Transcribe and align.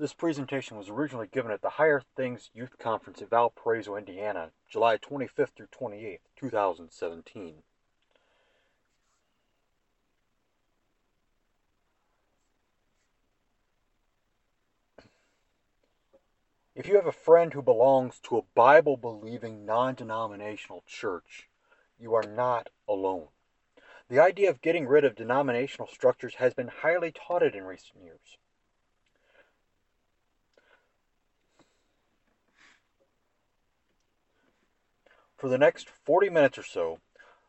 This 0.00 0.14
presentation 0.14 0.76
was 0.76 0.88
originally 0.88 1.26
given 1.26 1.50
at 1.50 1.60
the 1.60 1.70
Higher 1.70 2.00
Things 2.14 2.50
Youth 2.54 2.78
Conference 2.78 3.20
in 3.20 3.26
Valparaiso, 3.26 3.96
Indiana, 3.96 4.52
July 4.70 4.96
25th 4.96 5.56
through 5.56 5.66
28th, 5.66 6.20
2017. 6.36 7.64
If 16.76 16.86
you 16.86 16.94
have 16.94 17.06
a 17.06 17.12
friend 17.12 17.52
who 17.52 17.60
belongs 17.60 18.20
to 18.20 18.38
a 18.38 18.44
Bible 18.54 18.96
believing 18.96 19.66
non 19.66 19.96
denominational 19.96 20.84
church, 20.86 21.48
you 21.98 22.14
are 22.14 22.22
not 22.22 22.68
alone. 22.88 23.26
The 24.08 24.20
idea 24.20 24.48
of 24.48 24.62
getting 24.62 24.86
rid 24.86 25.04
of 25.04 25.16
denominational 25.16 25.88
structures 25.88 26.36
has 26.36 26.54
been 26.54 26.68
highly 26.68 27.10
touted 27.10 27.56
in 27.56 27.64
recent 27.64 28.04
years. 28.04 28.38
For 35.38 35.48
the 35.48 35.56
next 35.56 35.88
40 35.88 36.30
minutes 36.30 36.58
or 36.58 36.64
so, 36.64 36.98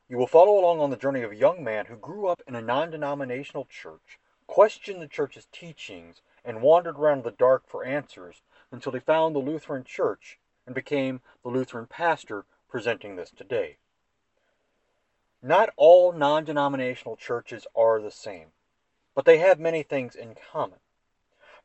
you 0.07 0.16
will 0.16 0.27
follow 0.27 0.59
along 0.59 0.79
on 0.79 0.91
the 0.91 0.95
journey 0.95 1.23
of 1.23 1.31
a 1.31 1.35
young 1.35 1.63
man 1.63 1.88
who 1.88 1.95
grew 1.95 2.27
up 2.27 2.43
in 2.48 2.53
a 2.53 2.62
non 2.62 2.91
denominational 2.91 3.65
church, 3.65 4.20
questioned 4.45 5.02
the 5.02 5.07
church's 5.07 5.48
teachings, 5.52 6.21
and 6.45 6.62
wandered 6.62 6.99
around 6.99 7.23
the 7.23 7.31
dark 7.31 7.67
for 7.67 7.84
answers 7.84 8.43
until 8.71 8.91
he 8.91 8.99
found 8.99 9.34
the 9.34 9.39
Lutheran 9.39 9.84
Church 9.84 10.38
and 10.67 10.75
became 10.75 11.21
the 11.41 11.49
Lutheran 11.49 11.88
pastor 11.88 12.45
presenting 12.67 13.15
this 13.15 13.31
today. 13.31 13.77
Not 15.41 15.73
all 15.76 16.12
non 16.12 16.45
denominational 16.45 17.17
churches 17.17 17.65
are 17.76 17.99
the 17.99 18.12
same, 18.12 18.51
but 19.15 19.26
they 19.26 19.40
have 19.40 19.59
many 19.59 19.81
things 19.81 20.15
in 20.15 20.35
common. 20.35 20.77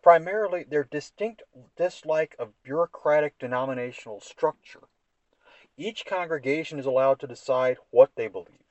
Primarily, 0.03 0.63
their 0.63 0.85
distinct 0.85 1.43
dislike 1.77 2.35
of 2.39 2.63
bureaucratic 2.63 3.39
denominational 3.39 4.23
structure 4.23 4.89
each 5.77 6.07
congregation 6.07 6.79
is 6.79 6.87
allowed 6.87 7.19
to 7.21 7.27
decide 7.27 7.79
what 7.91 8.11
they 8.15 8.29
believe. 8.29 8.65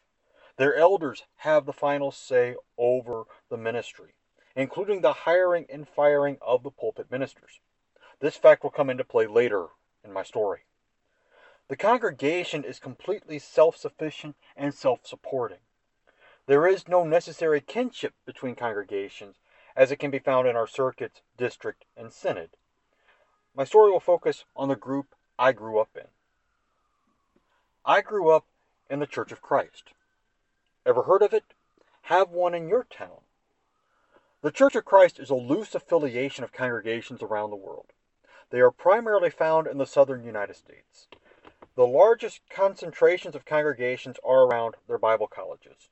Their 0.57 0.75
elders 0.75 1.23
have 1.37 1.65
the 1.65 1.73
final 1.73 2.11
say 2.11 2.55
over 2.77 3.23
the 3.49 3.57
ministry, 3.57 4.13
including 4.55 5.01
the 5.01 5.13
hiring 5.13 5.65
and 5.69 5.87
firing 5.87 6.37
of 6.41 6.63
the 6.63 6.71
pulpit 6.71 7.09
ministers. 7.11 7.59
This 8.19 8.37
fact 8.37 8.63
will 8.63 8.69
come 8.69 8.89
into 8.89 9.03
play 9.03 9.27
later 9.27 9.67
in 10.03 10.13
my 10.13 10.23
story. 10.23 10.61
The 11.69 11.75
congregation 11.75 12.63
is 12.63 12.79
completely 12.79 13.39
self 13.39 13.75
sufficient 13.77 14.35
and 14.55 14.73
self 14.73 15.05
supporting. 15.05 15.59
There 16.45 16.67
is 16.67 16.87
no 16.87 17.03
necessary 17.03 17.61
kinship 17.61 18.13
between 18.25 18.55
congregations 18.55 19.37
as 19.75 19.91
it 19.91 19.97
can 19.97 20.11
be 20.11 20.19
found 20.19 20.47
in 20.47 20.55
our 20.55 20.67
circuits, 20.67 21.21
district, 21.35 21.85
and 21.97 22.13
synod. 22.13 22.57
My 23.55 23.63
story 23.63 23.91
will 23.91 23.99
focus 23.99 24.45
on 24.55 24.67
the 24.67 24.75
group 24.75 25.15
I 25.39 25.51
grew 25.51 25.79
up 25.79 25.89
in. 25.95 26.07
I 27.85 27.99
grew 27.99 28.29
up 28.29 28.45
in 28.89 28.99
the 28.99 29.07
Church 29.07 29.33
of 29.33 29.41
Christ. 29.41 29.91
Ever 30.85 31.03
heard 31.03 31.21
of 31.21 31.33
it? 31.33 31.43
Have 32.03 32.29
one 32.29 32.53
in 32.53 32.69
your 32.69 32.85
town. 32.85 33.21
The 34.41 34.51
Church 34.51 34.75
of 34.75 34.85
Christ 34.85 35.19
is 35.19 35.29
a 35.29 35.35
loose 35.35 35.75
affiliation 35.75 36.45
of 36.45 36.53
congregations 36.53 37.21
around 37.21 37.49
the 37.49 37.57
world. 37.57 37.87
They 38.51 38.61
are 38.61 38.71
primarily 38.71 39.29
found 39.29 39.67
in 39.67 39.79
the 39.79 39.85
southern 39.85 40.23
United 40.23 40.55
States. 40.55 41.07
The 41.75 41.85
largest 41.85 42.39
concentrations 42.49 43.35
of 43.35 43.43
congregations 43.43 44.17
are 44.23 44.43
around 44.45 44.75
their 44.87 44.97
Bible 44.97 45.27
colleges. 45.27 45.89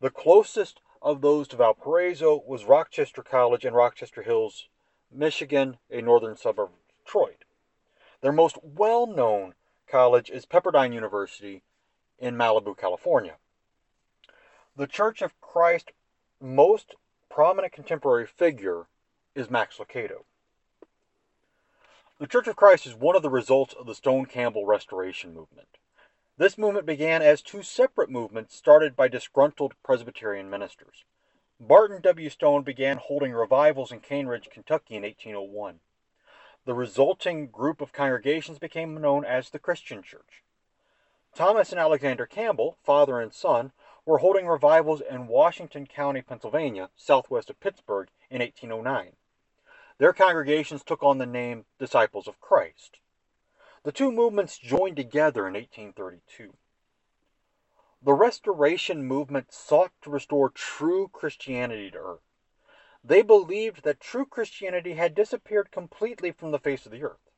The 0.00 0.10
closest 0.10 0.80
of 1.00 1.20
those 1.20 1.46
to 1.48 1.56
Valparaiso 1.56 2.42
was 2.46 2.64
Rochester 2.64 3.22
College 3.22 3.64
in 3.64 3.74
Rochester 3.74 4.22
Hills, 4.22 4.68
Michigan, 5.12 5.78
a 5.88 6.00
northern 6.00 6.36
suburb 6.36 6.70
of 6.70 7.04
Detroit. 7.04 7.44
Their 8.22 8.32
most 8.32 8.58
well 8.62 9.06
known 9.06 9.54
college 9.92 10.30
is 10.30 10.46
Pepperdine 10.46 10.94
University 10.94 11.60
in 12.18 12.34
Malibu, 12.34 12.74
California. 12.74 13.34
The 14.74 14.86
Church 14.86 15.20
of 15.20 15.38
Christ 15.42 15.92
most 16.40 16.94
prominent 17.28 17.74
contemporary 17.74 18.26
figure 18.26 18.86
is 19.34 19.50
Max 19.50 19.76
Lucado. 19.76 20.24
The 22.18 22.26
Church 22.26 22.48
of 22.48 22.56
Christ 22.56 22.86
is 22.86 22.94
one 22.94 23.14
of 23.14 23.22
the 23.22 23.28
results 23.28 23.74
of 23.78 23.84
the 23.84 23.94
Stone 23.94 24.26
Campbell 24.26 24.64
Restoration 24.64 25.34
Movement. 25.34 25.68
This 26.38 26.56
movement 26.56 26.86
began 26.86 27.20
as 27.20 27.42
two 27.42 27.62
separate 27.62 28.08
movements 28.08 28.56
started 28.56 28.96
by 28.96 29.08
disgruntled 29.08 29.74
Presbyterian 29.84 30.48
ministers. 30.48 31.04
Barton 31.60 32.00
W. 32.00 32.30
Stone 32.30 32.62
began 32.62 32.96
holding 32.96 33.32
revivals 33.32 33.92
in 33.92 34.00
Cane 34.00 34.26
Ridge, 34.26 34.48
Kentucky 34.50 34.94
in 34.96 35.02
1801. 35.02 35.80
The 36.64 36.74
resulting 36.74 37.48
group 37.48 37.80
of 37.80 37.92
congregations 37.92 38.58
became 38.58 39.00
known 39.00 39.24
as 39.24 39.50
the 39.50 39.58
Christian 39.58 40.02
Church. 40.02 40.44
Thomas 41.34 41.72
and 41.72 41.80
Alexander 41.80 42.24
Campbell, 42.24 42.76
father 42.84 43.18
and 43.20 43.32
son, 43.34 43.72
were 44.04 44.18
holding 44.18 44.46
revivals 44.46 45.00
in 45.00 45.26
Washington 45.26 45.86
County, 45.86 46.22
Pennsylvania, 46.22 46.90
southwest 46.94 47.50
of 47.50 47.58
Pittsburgh, 47.58 48.08
in 48.30 48.40
1809. 48.40 49.16
Their 49.98 50.12
congregations 50.12 50.84
took 50.84 51.02
on 51.02 51.18
the 51.18 51.26
name 51.26 51.64
Disciples 51.78 52.28
of 52.28 52.40
Christ. 52.40 52.98
The 53.82 53.92
two 53.92 54.12
movements 54.12 54.58
joined 54.58 54.96
together 54.96 55.48
in 55.48 55.54
1832. 55.54 56.54
The 58.02 58.12
Restoration 58.12 59.04
movement 59.04 59.52
sought 59.52 59.92
to 60.02 60.10
restore 60.10 60.50
true 60.50 61.08
Christianity 61.12 61.90
to 61.90 61.98
earth. 61.98 62.31
They 63.04 63.22
believed 63.22 63.82
that 63.82 64.00
true 64.00 64.24
Christianity 64.24 64.94
had 64.94 65.14
disappeared 65.14 65.72
completely 65.72 66.30
from 66.30 66.52
the 66.52 66.58
face 66.58 66.86
of 66.86 66.92
the 66.92 67.02
earth. 67.02 67.30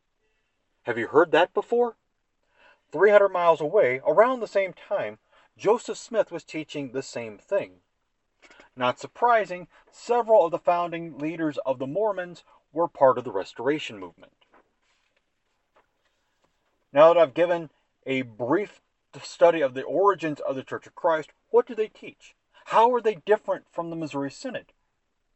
Have 0.82 0.98
you 0.98 1.08
heard 1.08 1.30
that 1.32 1.54
before? 1.54 1.96
300 2.92 3.30
miles 3.30 3.60
away, 3.60 4.00
around 4.06 4.40
the 4.40 4.46
same 4.46 4.72
time, 4.72 5.18
Joseph 5.56 5.96
Smith 5.96 6.30
was 6.30 6.44
teaching 6.44 6.92
the 6.92 7.02
same 7.02 7.38
thing. 7.38 7.80
Not 8.76 8.98
surprising, 8.98 9.68
several 9.90 10.44
of 10.44 10.50
the 10.50 10.58
founding 10.58 11.16
leaders 11.18 11.58
of 11.64 11.78
the 11.78 11.86
Mormons 11.86 12.44
were 12.72 12.88
part 12.88 13.18
of 13.18 13.24
the 13.24 13.32
Restoration 13.32 13.98
movement. 13.98 14.32
Now 16.92 17.12
that 17.12 17.20
I've 17.20 17.34
given 17.34 17.70
a 18.06 18.22
brief 18.22 18.80
study 19.22 19.60
of 19.60 19.74
the 19.74 19.82
origins 19.82 20.40
of 20.40 20.56
the 20.56 20.62
Church 20.62 20.86
of 20.86 20.94
Christ, 20.94 21.30
what 21.50 21.66
do 21.66 21.74
they 21.74 21.88
teach? 21.88 22.34
How 22.66 22.92
are 22.92 23.00
they 23.00 23.14
different 23.14 23.64
from 23.70 23.90
the 23.90 23.96
Missouri 23.96 24.30
Synod? 24.30 24.72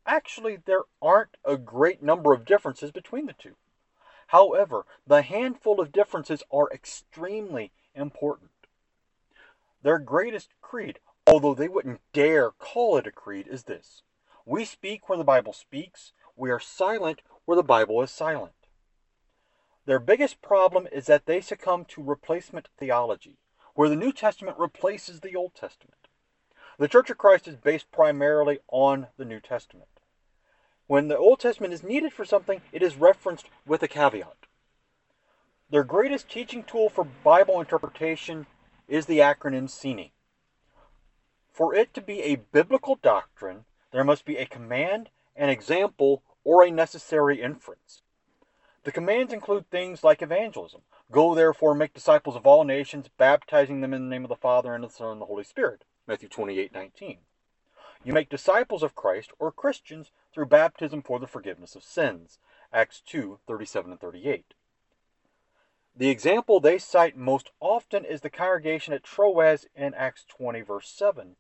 Actually, 0.09 0.57
there 0.65 0.85
aren't 1.03 1.37
a 1.45 1.59
great 1.59 2.03
number 2.03 2.33
of 2.33 2.47
differences 2.47 2.91
between 2.91 3.27
the 3.27 3.35
two. 3.35 3.57
However, 4.29 4.87
the 5.07 5.21
handful 5.21 5.83
of 5.83 5.93
differences 5.93 6.43
are 6.51 6.73
extremely 6.73 7.73
important. 7.95 8.51
Their 9.83 9.99
greatest 9.99 10.55
creed, 10.63 10.99
although 11.27 11.55
they 11.55 11.69
wouldn't 11.69 12.01
dare 12.15 12.51
call 12.53 12.97
it 12.97 13.07
a 13.07 13.13
creed, 13.13 13.49
is 13.49 13.65
this 13.65 14.03
We 14.47 14.65
speak 14.65 15.11
where 15.11 15.19
the 15.19 15.25
Bible 15.25 15.53
speaks, 15.53 16.13
we 16.35 16.51
are 16.51 16.59
silent 16.59 17.21
where 17.45 17.57
the 17.57 17.63
Bible 17.63 18.01
is 18.01 18.11
silent. 18.11 18.55
Their 19.85 19.99
biggest 19.99 20.41
problem 20.41 20.89
is 20.91 21.05
that 21.05 21.27
they 21.27 21.43
succumb 21.43 21.85
to 21.87 22.03
replacement 22.03 22.71
theology, 22.79 23.37
where 23.75 23.91
the 23.91 23.97
New 23.97 24.13
Testament 24.13 24.59
replaces 24.59 25.21
the 25.21 25.37
Old 25.37 25.55
Testament. 25.55 26.09
The 26.79 26.89
Church 26.89 27.11
of 27.11 27.19
Christ 27.19 27.47
is 27.47 27.57
based 27.57 27.93
primarily 27.93 28.61
on 28.69 29.09
the 29.19 29.27
New 29.27 29.41
Testament. 29.41 29.89
When 30.89 31.09
the 31.09 31.19
Old 31.19 31.39
Testament 31.39 31.75
is 31.75 31.83
needed 31.83 32.15
for 32.15 32.25
something, 32.25 32.63
it 32.73 32.83
is 32.83 32.97
referenced 32.97 33.51
with 33.67 33.83
a 33.83 33.89
caveat. 33.89 34.47
Their 35.69 35.85
greatest 35.85 36.31
teaching 36.31 36.65
tool 36.65 36.89
for 36.89 37.05
Bible 37.05 37.61
interpretation 37.61 38.47
is 38.89 39.05
the 39.05 39.19
acronym 39.19 39.69
CENI. 39.69 40.13
For 41.53 41.75
it 41.75 41.93
to 41.93 42.01
be 42.01 42.23
a 42.23 42.37
biblical 42.37 42.97
doctrine, 42.97 43.67
there 43.93 44.03
must 44.03 44.25
be 44.25 44.39
a 44.39 44.47
command, 44.47 45.11
an 45.37 45.51
example, 45.51 46.23
or 46.43 46.65
a 46.65 46.71
necessary 46.71 47.43
inference. 47.43 48.01
The 48.85 48.93
commands 48.93 49.35
include 49.35 49.69
things 49.69 50.03
like 50.03 50.23
evangelism. 50.23 50.81
Go 51.13 51.35
therefore 51.35 51.75
make 51.75 51.93
disciples 51.93 52.35
of 52.35 52.47
all 52.47 52.65
nations, 52.65 53.11
baptizing 53.19 53.83
them 53.83 53.93
in 53.93 54.05
the 54.05 54.11
name 54.11 54.25
of 54.25 54.31
the 54.31 54.37
Father 54.37 54.75
and 54.75 54.85
of 54.85 54.93
the 54.93 54.97
Son 54.97 55.13
and 55.13 55.21
the 55.21 55.27
Holy 55.27 55.45
Spirit. 55.45 55.85
Matthew 56.07 56.31
28 56.31 56.73
19. 56.73 57.19
You 58.05 58.13
make 58.13 58.29
disciples 58.29 58.83
of 58.83 58.95
Christ 58.95 59.33
or 59.39 59.51
Christians 59.51 60.11
through 60.33 60.47
baptism 60.47 61.03
for 61.03 61.19
the 61.19 61.27
forgiveness 61.27 61.75
of 61.75 61.83
sins. 61.83 62.39
Acts 62.73 63.01
2 63.01 63.41
37 63.47 63.93
and 63.93 64.01
38. 64.01 64.55
The 65.97 66.11
example 66.11 66.61
they 66.61 66.79
cite 66.79 67.17
most 67.17 67.51
often 67.59 68.05
is 68.05 68.21
the 68.21 68.31
congregation 68.31 68.95
at 68.95 69.03
Troas 69.03 69.67
in 69.75 69.95
Acts 69.95 70.25
20, 70.29 70.61
verse 70.61 70.89
7. 70.89 71.35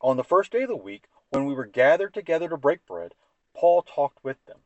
On 0.00 0.16
the 0.16 0.24
first 0.24 0.50
day 0.50 0.62
of 0.62 0.68
the 0.68 0.76
week, 0.76 1.04
when 1.30 1.44
we 1.44 1.54
were 1.54 1.64
gathered 1.64 2.12
together 2.12 2.48
to 2.48 2.56
break 2.56 2.84
bread, 2.86 3.14
Paul 3.54 3.82
talked 3.82 4.24
with 4.24 4.44
them. 4.46 4.60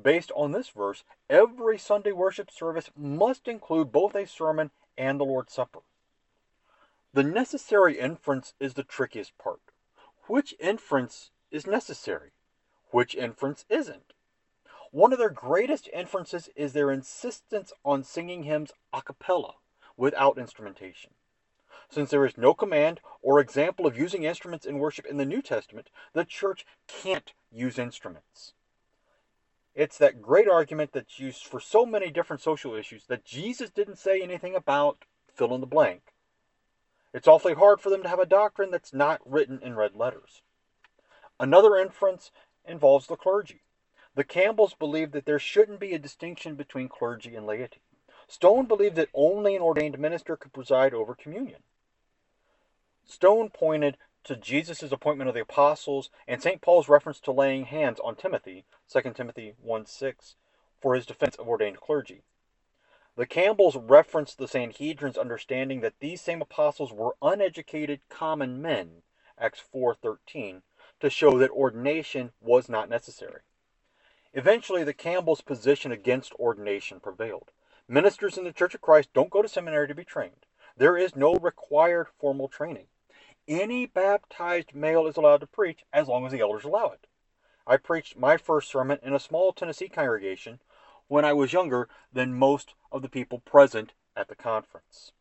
Based 0.00 0.30
on 0.36 0.52
this 0.52 0.68
verse, 0.68 1.02
every 1.28 1.78
Sunday 1.78 2.12
worship 2.12 2.50
service 2.50 2.90
must 2.96 3.48
include 3.48 3.90
both 3.90 4.14
a 4.14 4.26
sermon 4.26 4.70
and 4.96 5.18
the 5.18 5.24
Lord's 5.24 5.52
Supper. 5.52 5.80
The 7.12 7.24
necessary 7.24 7.98
inference 7.98 8.54
is 8.60 8.74
the 8.74 8.82
trickiest 8.82 9.36
part. 9.36 9.60
Which 10.26 10.54
inference 10.58 11.30
is 11.50 11.66
necessary? 11.66 12.32
Which 12.90 13.14
inference 13.14 13.66
isn't? 13.68 14.14
One 14.90 15.12
of 15.12 15.18
their 15.18 15.30
greatest 15.30 15.88
inferences 15.92 16.48
is 16.56 16.72
their 16.72 16.90
insistence 16.90 17.72
on 17.84 18.04
singing 18.04 18.44
hymns 18.44 18.72
a 18.92 19.02
cappella, 19.02 19.56
without 19.96 20.38
instrumentation. 20.38 21.10
Since 21.90 22.10
there 22.10 22.24
is 22.24 22.38
no 22.38 22.54
command 22.54 23.00
or 23.20 23.38
example 23.38 23.86
of 23.86 23.98
using 23.98 24.22
instruments 24.22 24.64
in 24.64 24.78
worship 24.78 25.04
in 25.04 25.18
the 25.18 25.26
New 25.26 25.42
Testament, 25.42 25.90
the 26.12 26.24
church 26.24 26.64
can't 26.86 27.32
use 27.50 27.78
instruments. 27.78 28.54
It's 29.74 29.98
that 29.98 30.22
great 30.22 30.48
argument 30.48 30.92
that's 30.92 31.18
used 31.18 31.44
for 31.44 31.60
so 31.60 31.84
many 31.84 32.10
different 32.10 32.40
social 32.40 32.74
issues 32.74 33.04
that 33.06 33.24
Jesus 33.24 33.70
didn't 33.70 33.98
say 33.98 34.22
anything 34.22 34.54
about 34.54 35.04
fill 35.34 35.54
in 35.54 35.60
the 35.60 35.66
blank. 35.66 36.13
It's 37.14 37.28
awfully 37.28 37.54
hard 37.54 37.80
for 37.80 37.90
them 37.90 38.02
to 38.02 38.08
have 38.08 38.18
a 38.18 38.26
doctrine 38.26 38.72
that's 38.72 38.92
not 38.92 39.20
written 39.24 39.60
in 39.62 39.76
red 39.76 39.94
letters. 39.94 40.42
Another 41.38 41.76
inference 41.76 42.32
involves 42.66 43.06
the 43.06 43.14
clergy. 43.16 43.62
The 44.16 44.24
Campbells 44.24 44.74
believed 44.74 45.12
that 45.12 45.24
there 45.24 45.38
shouldn't 45.38 45.78
be 45.78 45.94
a 45.94 45.98
distinction 45.98 46.56
between 46.56 46.88
clergy 46.88 47.36
and 47.36 47.46
laity. 47.46 47.82
Stone 48.26 48.66
believed 48.66 48.96
that 48.96 49.10
only 49.14 49.54
an 49.54 49.62
ordained 49.62 49.98
minister 49.98 50.36
could 50.36 50.52
preside 50.52 50.92
over 50.92 51.14
communion. 51.14 51.62
Stone 53.04 53.50
pointed 53.50 53.96
to 54.24 54.34
Jesus' 54.34 54.90
appointment 54.90 55.28
of 55.28 55.34
the 55.34 55.42
apostles 55.42 56.10
and 56.26 56.42
St. 56.42 56.60
Paul's 56.60 56.88
reference 56.88 57.20
to 57.20 57.32
laying 57.32 57.66
hands 57.66 58.00
on 58.02 58.16
Timothy, 58.16 58.64
2 58.90 59.12
Timothy 59.12 59.54
1 59.60 59.86
6, 59.86 60.34
for 60.80 60.94
his 60.94 61.06
defense 61.06 61.36
of 61.36 61.46
ordained 61.46 61.80
clergy. 61.80 62.22
The 63.16 63.26
Campbells 63.26 63.76
referenced 63.76 64.38
the 64.38 64.48
Sanhedrin's 64.48 65.16
understanding 65.16 65.82
that 65.82 66.00
these 66.00 66.20
same 66.20 66.42
apostles 66.42 66.92
were 66.92 67.14
uneducated 67.22 68.08
common 68.08 68.60
men, 68.60 69.04
Acts 69.38 69.62
4:13, 69.72 70.62
to 70.98 71.10
show 71.10 71.38
that 71.38 71.52
ordination 71.52 72.32
was 72.40 72.68
not 72.68 72.88
necessary. 72.88 73.42
Eventually, 74.32 74.82
the 74.82 74.92
Campbells' 74.92 75.42
position 75.42 75.92
against 75.92 76.34
ordination 76.40 76.98
prevailed. 76.98 77.52
Ministers 77.86 78.36
in 78.36 78.42
the 78.42 78.52
Church 78.52 78.74
of 78.74 78.80
Christ 78.80 79.12
don't 79.12 79.30
go 79.30 79.42
to 79.42 79.48
seminary 79.48 79.86
to 79.86 79.94
be 79.94 80.04
trained. 80.04 80.46
There 80.76 80.96
is 80.96 81.14
no 81.14 81.36
required 81.36 82.08
formal 82.18 82.48
training. 82.48 82.88
Any 83.46 83.86
baptized 83.86 84.74
male 84.74 85.06
is 85.06 85.16
allowed 85.16 85.38
to 85.42 85.46
preach 85.46 85.84
as 85.92 86.08
long 86.08 86.26
as 86.26 86.32
the 86.32 86.40
elders 86.40 86.64
allow 86.64 86.88
it. 86.88 87.06
I 87.64 87.76
preached 87.76 88.16
my 88.16 88.38
first 88.38 88.68
sermon 88.68 88.98
in 89.04 89.14
a 89.14 89.20
small 89.20 89.52
Tennessee 89.52 89.88
congregation 89.88 90.58
when 91.08 91.24
I 91.24 91.32
was 91.32 91.52
younger 91.52 91.88
than 92.12 92.34
most 92.34 92.74
of 92.90 93.02
the 93.02 93.08
people 93.08 93.40
present 93.40 93.92
at 94.16 94.28
the 94.28 94.36
conference. 94.36 95.12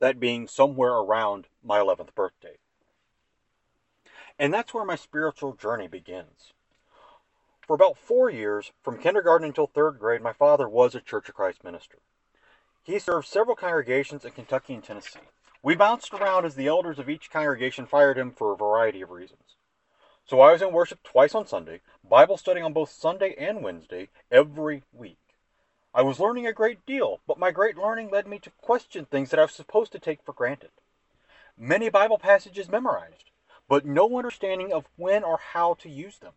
That 0.00 0.20
being 0.20 0.46
somewhere 0.46 0.92
around 0.92 1.46
my 1.62 1.78
11th 1.78 2.14
birthday. 2.14 2.56
And 4.38 4.52
that's 4.52 4.74
where 4.74 4.84
my 4.84 4.96
spiritual 4.96 5.54
journey 5.54 5.88
begins. 5.88 6.52
For 7.66 7.74
about 7.74 7.96
four 7.96 8.28
years, 8.28 8.72
from 8.82 8.98
kindergarten 8.98 9.46
until 9.46 9.66
third 9.66 9.98
grade, 9.98 10.20
my 10.20 10.32
father 10.32 10.68
was 10.68 10.94
a 10.94 11.00
Church 11.00 11.28
of 11.28 11.34
Christ 11.34 11.64
minister. 11.64 11.98
He 12.82 12.98
served 12.98 13.26
several 13.26 13.56
congregations 13.56 14.24
in 14.24 14.32
Kentucky 14.32 14.74
and 14.74 14.84
Tennessee. 14.84 15.20
We 15.62 15.74
bounced 15.74 16.12
around 16.12 16.44
as 16.44 16.56
the 16.56 16.66
elders 16.66 16.98
of 16.98 17.08
each 17.08 17.30
congregation 17.30 17.86
fired 17.86 18.18
him 18.18 18.32
for 18.32 18.52
a 18.52 18.56
variety 18.56 19.00
of 19.00 19.10
reasons. 19.10 19.56
So 20.26 20.40
I 20.40 20.52
was 20.52 20.62
in 20.62 20.72
worship 20.72 21.02
twice 21.02 21.34
on 21.34 21.46
Sunday, 21.46 21.82
Bible 22.02 22.38
study 22.38 22.62
on 22.62 22.72
both 22.72 22.90
Sunday 22.90 23.34
and 23.38 23.62
Wednesday, 23.62 24.08
every 24.30 24.82
week. 24.90 25.18
I 25.92 26.00
was 26.00 26.18
learning 26.18 26.46
a 26.46 26.52
great 26.52 26.86
deal, 26.86 27.20
but 27.26 27.38
my 27.38 27.50
great 27.50 27.76
learning 27.76 28.10
led 28.10 28.26
me 28.26 28.38
to 28.38 28.50
question 28.50 29.04
things 29.04 29.30
that 29.30 29.38
I 29.38 29.42
was 29.42 29.52
supposed 29.52 29.92
to 29.92 29.98
take 29.98 30.22
for 30.24 30.32
granted. 30.32 30.70
Many 31.58 31.90
Bible 31.90 32.18
passages 32.18 32.70
memorized, 32.70 33.30
but 33.68 33.84
no 33.84 34.16
understanding 34.16 34.72
of 34.72 34.86
when 34.96 35.24
or 35.24 35.38
how 35.52 35.74
to 35.74 35.90
use 35.90 36.18
them. 36.18 36.32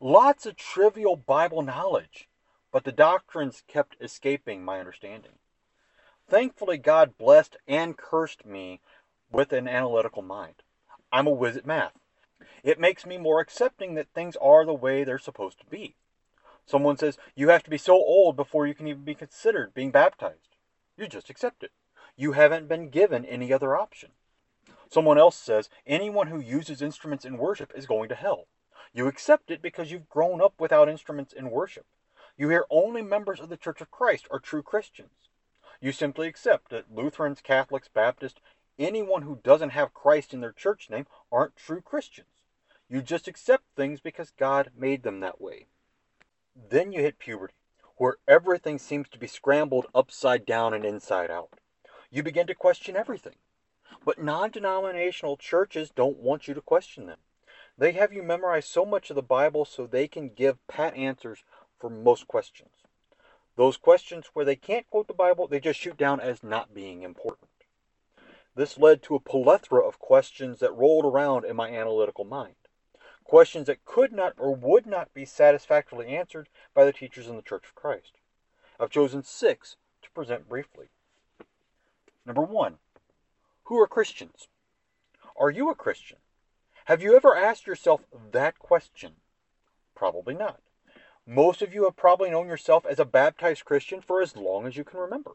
Lots 0.00 0.44
of 0.44 0.56
trivial 0.56 1.16
Bible 1.16 1.62
knowledge, 1.62 2.28
but 2.70 2.84
the 2.84 2.92
doctrines 2.92 3.62
kept 3.66 3.96
escaping 4.02 4.62
my 4.62 4.80
understanding. 4.80 5.38
Thankfully, 6.28 6.76
God 6.76 7.16
blessed 7.16 7.56
and 7.66 7.96
cursed 7.96 8.44
me 8.44 8.80
with 9.32 9.50
an 9.54 9.66
analytical 9.66 10.22
mind. 10.22 10.56
I'm 11.10 11.26
a 11.26 11.30
whiz 11.30 11.56
at 11.56 11.64
math. 11.64 11.94
It 12.62 12.80
makes 12.80 13.06
me 13.06 13.18
more 13.18 13.40
accepting 13.40 13.94
that 13.94 14.08
things 14.14 14.36
are 14.36 14.64
the 14.64 14.74
way 14.74 15.04
they're 15.04 15.18
supposed 15.18 15.58
to 15.60 15.66
be. 15.66 15.96
Someone 16.66 16.96
says, 16.96 17.18
You 17.34 17.48
have 17.48 17.62
to 17.64 17.70
be 17.70 17.78
so 17.78 17.94
old 17.94 18.36
before 18.36 18.66
you 18.66 18.74
can 18.74 18.88
even 18.88 19.04
be 19.04 19.14
considered 19.14 19.74
being 19.74 19.90
baptized. 19.90 20.56
You 20.96 21.06
just 21.06 21.30
accept 21.30 21.62
it. 21.62 21.72
You 22.16 22.32
haven't 22.32 22.68
been 22.68 22.88
given 22.88 23.24
any 23.24 23.52
other 23.52 23.76
option. 23.76 24.10
Someone 24.88 25.18
else 25.18 25.36
says, 25.36 25.68
Anyone 25.86 26.28
who 26.28 26.40
uses 26.40 26.80
instruments 26.80 27.24
in 27.24 27.36
worship 27.36 27.72
is 27.74 27.86
going 27.86 28.08
to 28.08 28.14
hell. 28.14 28.46
You 28.92 29.08
accept 29.08 29.50
it 29.50 29.60
because 29.60 29.90
you've 29.90 30.08
grown 30.08 30.40
up 30.40 30.54
without 30.58 30.88
instruments 30.88 31.32
in 31.32 31.50
worship. 31.50 31.86
You 32.36 32.48
hear 32.48 32.64
only 32.70 33.02
members 33.02 33.40
of 33.40 33.48
the 33.48 33.56
Church 33.56 33.80
of 33.80 33.90
Christ 33.90 34.26
are 34.30 34.38
true 34.38 34.62
Christians. 34.62 35.28
You 35.80 35.92
simply 35.92 36.28
accept 36.28 36.70
that 36.70 36.94
Lutherans, 36.94 37.40
Catholics, 37.42 37.88
Baptists, 37.92 38.40
anyone 38.78 39.22
who 39.22 39.40
doesn't 39.42 39.70
have 39.70 39.94
Christ 39.94 40.32
in 40.32 40.40
their 40.40 40.52
church 40.52 40.88
name 40.90 41.06
aren't 41.34 41.56
true 41.56 41.80
Christians. 41.80 42.28
You 42.88 43.02
just 43.02 43.26
accept 43.26 43.64
things 43.74 44.00
because 44.00 44.30
God 44.38 44.70
made 44.76 45.02
them 45.02 45.18
that 45.20 45.40
way. 45.40 45.66
Then 46.54 46.92
you 46.92 47.00
hit 47.00 47.18
puberty, 47.18 47.54
where 47.96 48.18
everything 48.28 48.78
seems 48.78 49.08
to 49.08 49.18
be 49.18 49.26
scrambled 49.26 49.86
upside 49.92 50.46
down 50.46 50.72
and 50.72 50.84
inside 50.84 51.30
out. 51.30 51.58
You 52.08 52.22
begin 52.22 52.46
to 52.46 52.54
question 52.54 52.94
everything. 52.94 53.34
But 54.04 54.22
non 54.22 54.50
denominational 54.50 55.36
churches 55.36 55.90
don't 55.90 56.18
want 56.18 56.46
you 56.46 56.54
to 56.54 56.60
question 56.60 57.06
them. 57.06 57.18
They 57.76 57.92
have 57.92 58.12
you 58.12 58.22
memorize 58.22 58.66
so 58.66 58.84
much 58.84 59.10
of 59.10 59.16
the 59.16 59.22
Bible 59.22 59.64
so 59.64 59.86
they 59.86 60.06
can 60.06 60.28
give 60.28 60.64
pat 60.68 60.94
answers 60.94 61.42
for 61.80 61.90
most 61.90 62.28
questions. 62.28 62.70
Those 63.56 63.76
questions 63.76 64.26
where 64.32 64.44
they 64.44 64.56
can't 64.56 64.88
quote 64.88 65.08
the 65.08 65.14
Bible, 65.14 65.48
they 65.48 65.58
just 65.58 65.80
shoot 65.80 65.96
down 65.96 66.20
as 66.20 66.44
not 66.44 66.74
being 66.74 67.02
important. 67.02 67.48
This 68.54 68.78
led 68.78 69.02
to 69.02 69.16
a 69.16 69.20
plethora 69.20 69.86
of 69.86 69.98
questions 69.98 70.60
that 70.60 70.74
rolled 70.74 71.04
around 71.04 71.44
in 71.44 71.56
my 71.56 71.70
analytical 71.70 72.24
mind. 72.24 72.54
Questions 73.24 73.66
that 73.66 73.84
could 73.84 74.12
not 74.12 74.34
or 74.38 74.54
would 74.54 74.86
not 74.86 75.12
be 75.12 75.24
satisfactorily 75.24 76.16
answered 76.16 76.48
by 76.74 76.84
the 76.84 76.92
teachers 76.92 77.26
in 77.26 77.36
the 77.36 77.42
Church 77.42 77.64
of 77.64 77.74
Christ. 77.74 78.12
I've 78.78 78.90
chosen 78.90 79.22
six 79.22 79.76
to 80.02 80.10
present 80.10 80.48
briefly. 80.48 80.86
Number 82.26 82.42
one, 82.42 82.78
who 83.64 83.80
are 83.80 83.86
Christians? 83.86 84.48
Are 85.38 85.50
you 85.50 85.70
a 85.70 85.74
Christian? 85.74 86.18
Have 86.84 87.02
you 87.02 87.16
ever 87.16 87.34
asked 87.34 87.66
yourself 87.66 88.02
that 88.32 88.58
question? 88.58 89.12
Probably 89.94 90.34
not. 90.34 90.60
Most 91.26 91.62
of 91.62 91.72
you 91.72 91.84
have 91.84 91.96
probably 91.96 92.30
known 92.30 92.46
yourself 92.46 92.84
as 92.84 92.98
a 92.98 93.06
baptized 93.06 93.64
Christian 93.64 94.02
for 94.02 94.20
as 94.20 94.36
long 94.36 94.66
as 94.66 94.76
you 94.76 94.84
can 94.84 95.00
remember. 95.00 95.32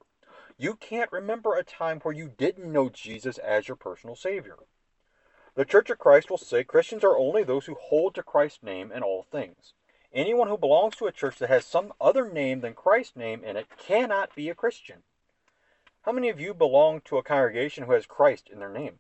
You 0.62 0.76
can't 0.76 1.12
remember 1.14 1.56
a 1.56 1.64
time 1.64 2.02
where 2.02 2.14
you 2.14 2.34
didn't 2.38 2.70
know 2.70 2.90
Jesus 2.90 3.38
as 3.38 3.70
your 3.70 3.78
personal 3.78 4.18
Savior. 4.18 4.58
The 5.56 5.64
Church 5.64 5.90
of 5.90 6.00
Christ 6.00 6.30
will 6.30 6.38
say 6.38 6.66
Christians 6.66 7.02
are 7.06 7.18
only 7.18 7.46
those 7.46 7.66
who 7.66 7.76
hold 7.76 8.14
to 8.16 8.24
Christ's 8.24 8.62
name 8.62 8.92
in 8.92 9.02
all 9.02 9.24
things. 9.24 9.74
Anyone 10.14 10.50
who 10.50 10.58
belongs 10.58 10.98
to 10.98 11.08
a 11.08 11.14
church 11.14 11.38
that 11.38 11.48
has 11.48 11.66
some 11.66 11.94
other 12.02 12.30
name 12.30 12.60
than 12.60 12.74
Christ's 12.74 13.16
name 13.16 13.42
in 13.42 13.56
it 13.56 13.68
cannot 13.78 14.36
be 14.36 14.50
a 14.50 14.56
Christian. 14.56 15.04
How 16.02 16.12
many 16.12 16.28
of 16.28 16.42
you 16.42 16.54
belong 16.54 17.02
to 17.06 17.18
a 17.18 17.24
congregation 17.24 17.86
who 17.86 17.94
has 17.94 18.06
Christ 18.06 18.50
in 18.52 18.60
their 18.60 18.70
name? 18.70 19.00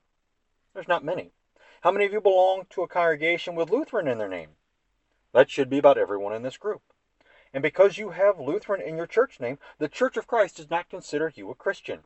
There's 0.73 0.87
not 0.87 1.03
many. 1.03 1.33
How 1.81 1.91
many 1.91 2.05
of 2.05 2.13
you 2.13 2.21
belong 2.21 2.67
to 2.69 2.83
a 2.83 2.87
congregation 2.87 3.55
with 3.55 3.69
Lutheran 3.69 4.07
in 4.07 4.17
their 4.17 4.29
name? 4.29 4.51
That 5.33 5.49
should 5.49 5.69
be 5.69 5.77
about 5.77 5.97
everyone 5.97 6.33
in 6.33 6.43
this 6.43 6.57
group. 6.57 6.83
And 7.53 7.63
because 7.63 7.97
you 7.97 8.11
have 8.11 8.39
Lutheran 8.39 8.81
in 8.81 8.95
your 8.95 9.07
church 9.07 9.39
name, 9.39 9.57
the 9.79 9.87
Church 9.87 10.17
of 10.17 10.27
Christ 10.27 10.57
does 10.57 10.69
not 10.69 10.89
consider 10.89 11.31
you 11.35 11.49
a 11.49 11.55
Christian. 11.55 12.01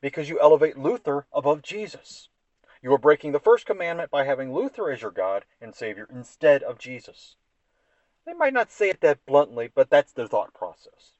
Because 0.00 0.28
you 0.28 0.40
elevate 0.40 0.76
Luther 0.76 1.26
above 1.32 1.62
Jesus. 1.62 2.28
You 2.82 2.92
are 2.92 2.98
breaking 2.98 3.32
the 3.32 3.40
first 3.40 3.66
commandment 3.66 4.10
by 4.10 4.24
having 4.24 4.52
Luther 4.52 4.90
as 4.90 5.02
your 5.02 5.10
God 5.10 5.44
and 5.60 5.74
Savior 5.74 6.06
instead 6.10 6.62
of 6.62 6.78
Jesus. 6.78 7.36
They 8.24 8.34
might 8.34 8.52
not 8.52 8.72
say 8.72 8.90
it 8.90 9.00
that 9.00 9.24
bluntly, 9.24 9.70
but 9.72 9.88
that's 9.88 10.12
their 10.12 10.26
thought 10.26 10.52
process. 10.52 11.12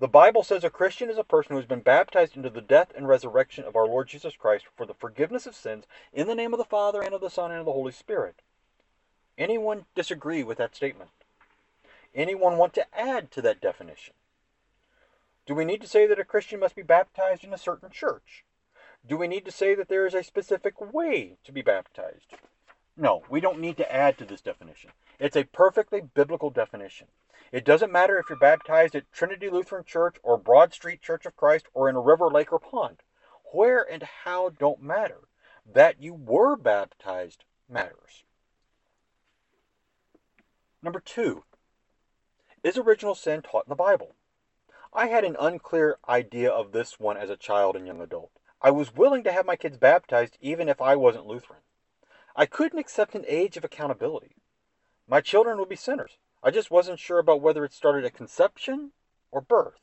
The 0.00 0.08
Bible 0.08 0.42
says 0.42 0.64
a 0.64 0.70
Christian 0.70 1.10
is 1.10 1.18
a 1.18 1.24
person 1.24 1.50
who 1.50 1.56
has 1.56 1.66
been 1.66 1.80
baptized 1.80 2.36
into 2.36 2.50
the 2.50 2.60
death 2.60 2.92
and 2.96 3.08
resurrection 3.08 3.64
of 3.64 3.76
our 3.76 3.86
Lord 3.86 4.08
Jesus 4.08 4.36
Christ 4.36 4.66
for 4.76 4.86
the 4.86 4.94
forgiveness 4.94 5.44
of 5.46 5.56
sins 5.56 5.86
in 6.12 6.28
the 6.28 6.36
name 6.36 6.54
of 6.54 6.58
the 6.58 6.64
Father 6.64 7.02
and 7.02 7.14
of 7.14 7.20
the 7.20 7.28
Son 7.28 7.50
and 7.50 7.60
of 7.60 7.66
the 7.66 7.72
Holy 7.72 7.92
Spirit. 7.92 8.36
Anyone 9.36 9.86
disagree 9.94 10.42
with 10.42 10.58
that 10.58 10.76
statement? 10.76 11.10
Anyone 12.14 12.56
want 12.56 12.74
to 12.74 12.86
add 12.98 13.30
to 13.32 13.42
that 13.42 13.60
definition? 13.60 14.14
Do 15.46 15.54
we 15.54 15.64
need 15.64 15.80
to 15.80 15.88
say 15.88 16.06
that 16.06 16.18
a 16.18 16.24
Christian 16.24 16.60
must 16.60 16.76
be 16.76 16.82
baptized 16.82 17.44
in 17.44 17.54
a 17.54 17.58
certain 17.58 17.90
church? 17.90 18.44
Do 19.06 19.16
we 19.16 19.28
need 19.28 19.44
to 19.46 19.50
say 19.50 19.74
that 19.74 19.88
there 19.88 20.06
is 20.06 20.14
a 20.14 20.22
specific 20.22 20.92
way 20.92 21.38
to 21.44 21.52
be 21.52 21.62
baptized? 21.62 22.34
No, 22.96 23.22
we 23.30 23.40
don't 23.40 23.60
need 23.60 23.76
to 23.78 23.92
add 23.92 24.18
to 24.18 24.24
this 24.24 24.40
definition. 24.40 24.90
It's 25.18 25.36
a 25.36 25.44
perfectly 25.44 26.00
biblical 26.00 26.50
definition. 26.50 27.06
It 27.50 27.64
doesn't 27.64 27.92
matter 27.92 28.18
if 28.18 28.28
you're 28.28 28.38
baptized 28.38 28.94
at 28.94 29.10
Trinity 29.12 29.48
Lutheran 29.48 29.84
Church 29.84 30.16
or 30.22 30.36
Broad 30.36 30.74
Street 30.74 31.00
Church 31.00 31.24
of 31.24 31.36
Christ 31.36 31.66
or 31.72 31.88
in 31.88 31.96
a 31.96 32.00
river, 32.00 32.28
lake, 32.28 32.52
or 32.52 32.58
pond. 32.58 32.98
Where 33.52 33.82
and 33.82 34.02
how 34.24 34.50
don't 34.50 34.82
matter. 34.82 35.28
That 35.64 36.02
you 36.02 36.12
were 36.12 36.56
baptized 36.56 37.44
matters. 37.68 38.24
Number 40.82 41.00
two, 41.00 41.44
Is 42.64 42.76
original 42.76 43.14
sin 43.14 43.42
taught 43.42 43.66
in 43.66 43.70
the 43.70 43.76
Bible? 43.76 44.14
I 44.92 45.06
had 45.06 45.24
an 45.24 45.36
unclear 45.38 45.98
idea 46.08 46.50
of 46.50 46.72
this 46.72 46.98
one 46.98 47.16
as 47.16 47.30
a 47.30 47.36
child 47.36 47.76
and 47.76 47.86
young 47.86 48.00
adult. 48.00 48.32
I 48.60 48.70
was 48.70 48.94
willing 48.94 49.22
to 49.24 49.32
have 49.32 49.46
my 49.46 49.56
kids 49.56 49.76
baptized 49.76 50.36
even 50.40 50.68
if 50.68 50.80
I 50.80 50.96
wasn't 50.96 51.26
Lutheran. 51.26 51.60
I 52.34 52.46
couldn't 52.46 52.78
accept 52.78 53.14
an 53.14 53.24
age 53.28 53.56
of 53.56 53.64
accountability. 53.64 54.36
My 55.06 55.20
children 55.20 55.58
would 55.58 55.68
be 55.68 55.76
sinners. 55.76 56.18
I 56.42 56.50
just 56.50 56.70
wasn't 56.70 56.98
sure 56.98 57.18
about 57.18 57.40
whether 57.40 57.64
it 57.64 57.72
started 57.72 58.04
at 58.04 58.14
conception 58.14 58.92
or 59.30 59.40
birth. 59.40 59.80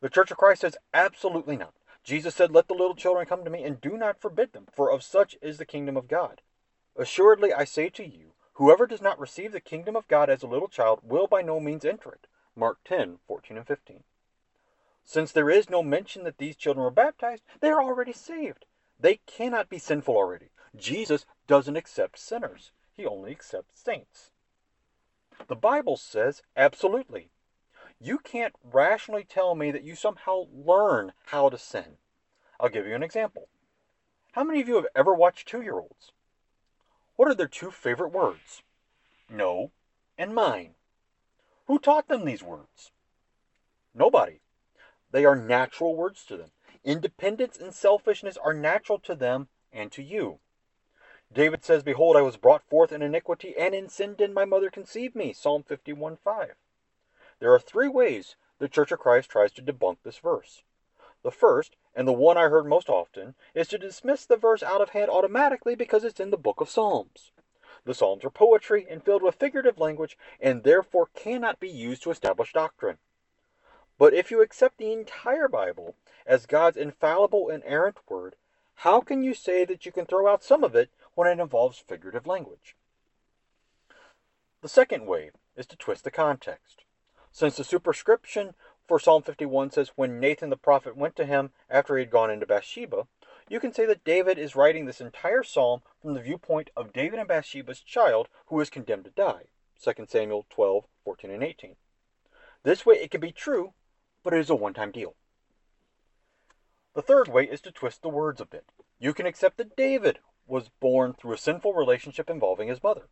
The 0.00 0.10
Church 0.10 0.30
of 0.30 0.36
Christ 0.36 0.60
says 0.60 0.76
absolutely 0.92 1.56
not. 1.56 1.74
Jesus 2.04 2.34
said, 2.34 2.50
Let 2.50 2.68
the 2.68 2.74
little 2.74 2.94
children 2.94 3.26
come 3.26 3.44
to 3.44 3.50
me, 3.50 3.64
and 3.64 3.80
do 3.80 3.96
not 3.96 4.20
forbid 4.20 4.52
them, 4.52 4.66
for 4.72 4.90
of 4.90 5.02
such 5.02 5.36
is 5.40 5.58
the 5.58 5.64
kingdom 5.64 5.96
of 5.96 6.08
God. 6.08 6.42
Assuredly, 6.96 7.52
I 7.52 7.64
say 7.64 7.88
to 7.90 8.04
you, 8.04 8.32
whoever 8.54 8.86
does 8.86 9.00
not 9.00 9.18
receive 9.18 9.52
the 9.52 9.60
kingdom 9.60 9.96
of 9.96 10.08
God 10.08 10.30
as 10.30 10.42
a 10.42 10.46
little 10.46 10.68
child 10.68 11.00
will 11.02 11.26
by 11.26 11.42
no 11.42 11.60
means 11.60 11.84
enter 11.84 12.10
it. 12.10 12.26
Mark 12.56 12.78
10, 12.84 13.18
14 13.26 13.56
and 13.56 13.66
15. 13.66 14.04
Since 15.04 15.32
there 15.32 15.50
is 15.50 15.68
no 15.68 15.82
mention 15.82 16.24
that 16.24 16.38
these 16.38 16.56
children 16.56 16.82
were 16.82 16.90
baptized, 16.90 17.42
they 17.60 17.68
are 17.68 17.82
already 17.82 18.12
saved. 18.12 18.64
They 18.98 19.16
cannot 19.26 19.68
be 19.68 19.78
sinful 19.78 20.16
already. 20.16 20.50
Jesus 20.74 21.26
doesn't 21.46 21.76
accept 21.76 22.18
sinners, 22.18 22.72
he 22.92 23.04
only 23.04 23.30
accepts 23.32 23.78
saints. 23.78 24.30
The 25.46 25.56
Bible 25.56 25.96
says 25.96 26.42
absolutely. 26.56 27.30
You 28.00 28.18
can't 28.18 28.54
rationally 28.62 29.24
tell 29.24 29.54
me 29.54 29.70
that 29.72 29.84
you 29.84 29.94
somehow 29.94 30.46
learn 30.52 31.12
how 31.26 31.48
to 31.48 31.58
sin. 31.58 31.98
I'll 32.58 32.68
give 32.68 32.86
you 32.86 32.94
an 32.94 33.02
example. 33.02 33.48
How 34.32 34.42
many 34.42 34.60
of 34.60 34.68
you 34.68 34.76
have 34.76 34.86
ever 34.96 35.14
watched 35.14 35.48
two 35.48 35.60
year 35.60 35.78
olds? 35.78 36.12
What 37.16 37.28
are 37.28 37.34
their 37.34 37.48
two 37.48 37.70
favorite 37.70 38.12
words? 38.12 38.62
No 39.28 39.70
and 40.18 40.34
mine. 40.34 40.74
Who 41.66 41.78
taught 41.78 42.08
them 42.08 42.24
these 42.24 42.42
words? 42.42 42.92
Nobody. 43.94 44.40
They 45.10 45.24
are 45.24 45.36
natural 45.36 45.94
words 45.94 46.24
to 46.26 46.36
them. 46.36 46.50
Independence 46.84 47.56
and 47.56 47.72
selfishness 47.72 48.36
are 48.36 48.52
natural 48.52 48.98
to 49.00 49.14
them 49.14 49.48
and 49.72 49.90
to 49.92 50.02
you. 50.02 50.38
David 51.32 51.64
says, 51.64 51.82
Behold, 51.82 52.16
I 52.16 52.22
was 52.22 52.36
brought 52.36 52.68
forth 52.68 52.92
in 52.92 53.02
iniquity, 53.02 53.54
and 53.58 53.74
in 53.74 53.88
sin 53.88 54.14
did 54.14 54.32
my 54.32 54.44
mother 54.44 54.70
conceive 54.70 55.14
me. 55.14 55.32
Psalm 55.32 55.62
51 55.62 56.16
5. 56.16 56.54
There 57.40 57.52
are 57.52 57.58
three 57.58 57.88
ways 57.88 58.36
the 58.58 58.68
Church 58.68 58.92
of 58.92 59.00
Christ 59.00 59.30
tries 59.30 59.52
to 59.52 59.62
debunk 59.62 59.98
this 60.02 60.18
verse. 60.18 60.62
The 61.22 61.30
first, 61.30 61.76
and 61.94 62.06
the 62.08 62.12
one 62.12 62.36
I 62.36 62.48
heard 62.48 62.66
most 62.66 62.88
often, 62.88 63.34
is 63.54 63.68
to 63.68 63.78
dismiss 63.78 64.26
the 64.26 64.36
verse 64.36 64.62
out 64.62 64.80
of 64.80 64.90
hand 64.90 65.10
automatically 65.10 65.74
because 65.74 66.04
it's 66.04 66.20
in 66.20 66.30
the 66.30 66.36
book 66.36 66.60
of 66.60 66.68
Psalms. 66.68 67.32
The 67.84 67.94
Psalms 67.94 68.24
are 68.24 68.30
poetry 68.30 68.86
and 68.88 69.04
filled 69.04 69.22
with 69.22 69.34
figurative 69.34 69.78
language, 69.78 70.16
and 70.40 70.62
therefore 70.62 71.10
cannot 71.14 71.60
be 71.60 71.68
used 71.68 72.02
to 72.02 72.10
establish 72.10 72.52
doctrine. 72.52 72.98
But 73.98 74.14
if 74.14 74.30
you 74.30 74.42
accept 74.42 74.78
the 74.78 74.92
entire 74.92 75.48
Bible 75.48 75.94
as 76.26 76.46
God's 76.46 76.76
infallible 76.76 77.48
inerrant 77.48 77.98
word, 78.08 78.36
how 78.78 79.00
can 79.00 79.22
you 79.22 79.34
say 79.34 79.64
that 79.64 79.86
you 79.86 79.92
can 79.92 80.06
throw 80.06 80.26
out 80.26 80.42
some 80.42 80.64
of 80.64 80.74
it 80.74 80.90
when 81.14 81.28
it 81.28 81.40
involves 81.40 81.78
figurative 81.78 82.26
language. 82.26 82.76
The 84.62 84.68
second 84.68 85.06
way 85.06 85.30
is 85.56 85.66
to 85.66 85.76
twist 85.76 86.04
the 86.04 86.10
context. 86.10 86.84
Since 87.30 87.56
the 87.56 87.64
superscription 87.64 88.54
for 88.86 88.98
Psalm 88.98 89.22
51 89.22 89.70
says, 89.70 89.92
When 89.96 90.20
Nathan 90.20 90.50
the 90.50 90.56
prophet 90.56 90.96
went 90.96 91.16
to 91.16 91.24
him 91.24 91.50
after 91.70 91.96
he 91.96 92.02
had 92.02 92.10
gone 92.10 92.30
into 92.30 92.46
Bathsheba, 92.46 93.06
you 93.48 93.60
can 93.60 93.72
say 93.72 93.86
that 93.86 94.04
David 94.04 94.38
is 94.38 94.56
writing 94.56 94.84
this 94.84 95.00
entire 95.00 95.42
psalm 95.42 95.82
from 96.00 96.14
the 96.14 96.20
viewpoint 96.20 96.70
of 96.76 96.92
David 96.92 97.18
and 97.18 97.28
Bathsheba's 97.28 97.80
child 97.80 98.28
who 98.46 98.60
is 98.60 98.70
condemned 98.70 99.04
to 99.04 99.10
die. 99.10 99.44
2 99.82 100.06
Samuel 100.08 100.46
12, 100.50 100.84
14, 101.04 101.30
and 101.30 101.42
18. 101.42 101.76
This 102.62 102.86
way 102.86 102.96
it 102.96 103.10
can 103.10 103.20
be 103.20 103.32
true, 103.32 103.74
but 104.22 104.32
it 104.32 104.40
is 104.40 104.50
a 104.50 104.54
one 104.54 104.74
time 104.74 104.90
deal. 104.90 105.14
The 106.94 107.02
third 107.02 107.28
way 107.28 107.44
is 107.44 107.60
to 107.62 107.72
twist 107.72 108.02
the 108.02 108.08
words 108.08 108.40
a 108.40 108.46
bit. 108.46 108.64
You 108.98 109.12
can 109.12 109.26
accept 109.26 109.56
that 109.58 109.76
David 109.76 110.20
was 110.46 110.68
born 110.80 111.12
through 111.12 111.34
a 111.34 111.38
sinful 111.38 111.74
relationship 111.74 112.30
involving 112.30 112.68
his 112.68 112.82
mother. 112.82 113.08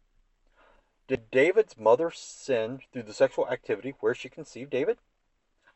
Did 1.08 1.30
David's 1.30 1.76
mother 1.76 2.10
sin 2.10 2.80
through 2.92 3.02
the 3.02 3.12
sexual 3.12 3.48
activity 3.48 3.94
where 4.00 4.14
she 4.14 4.28
conceived 4.28 4.70
David? 4.70 4.98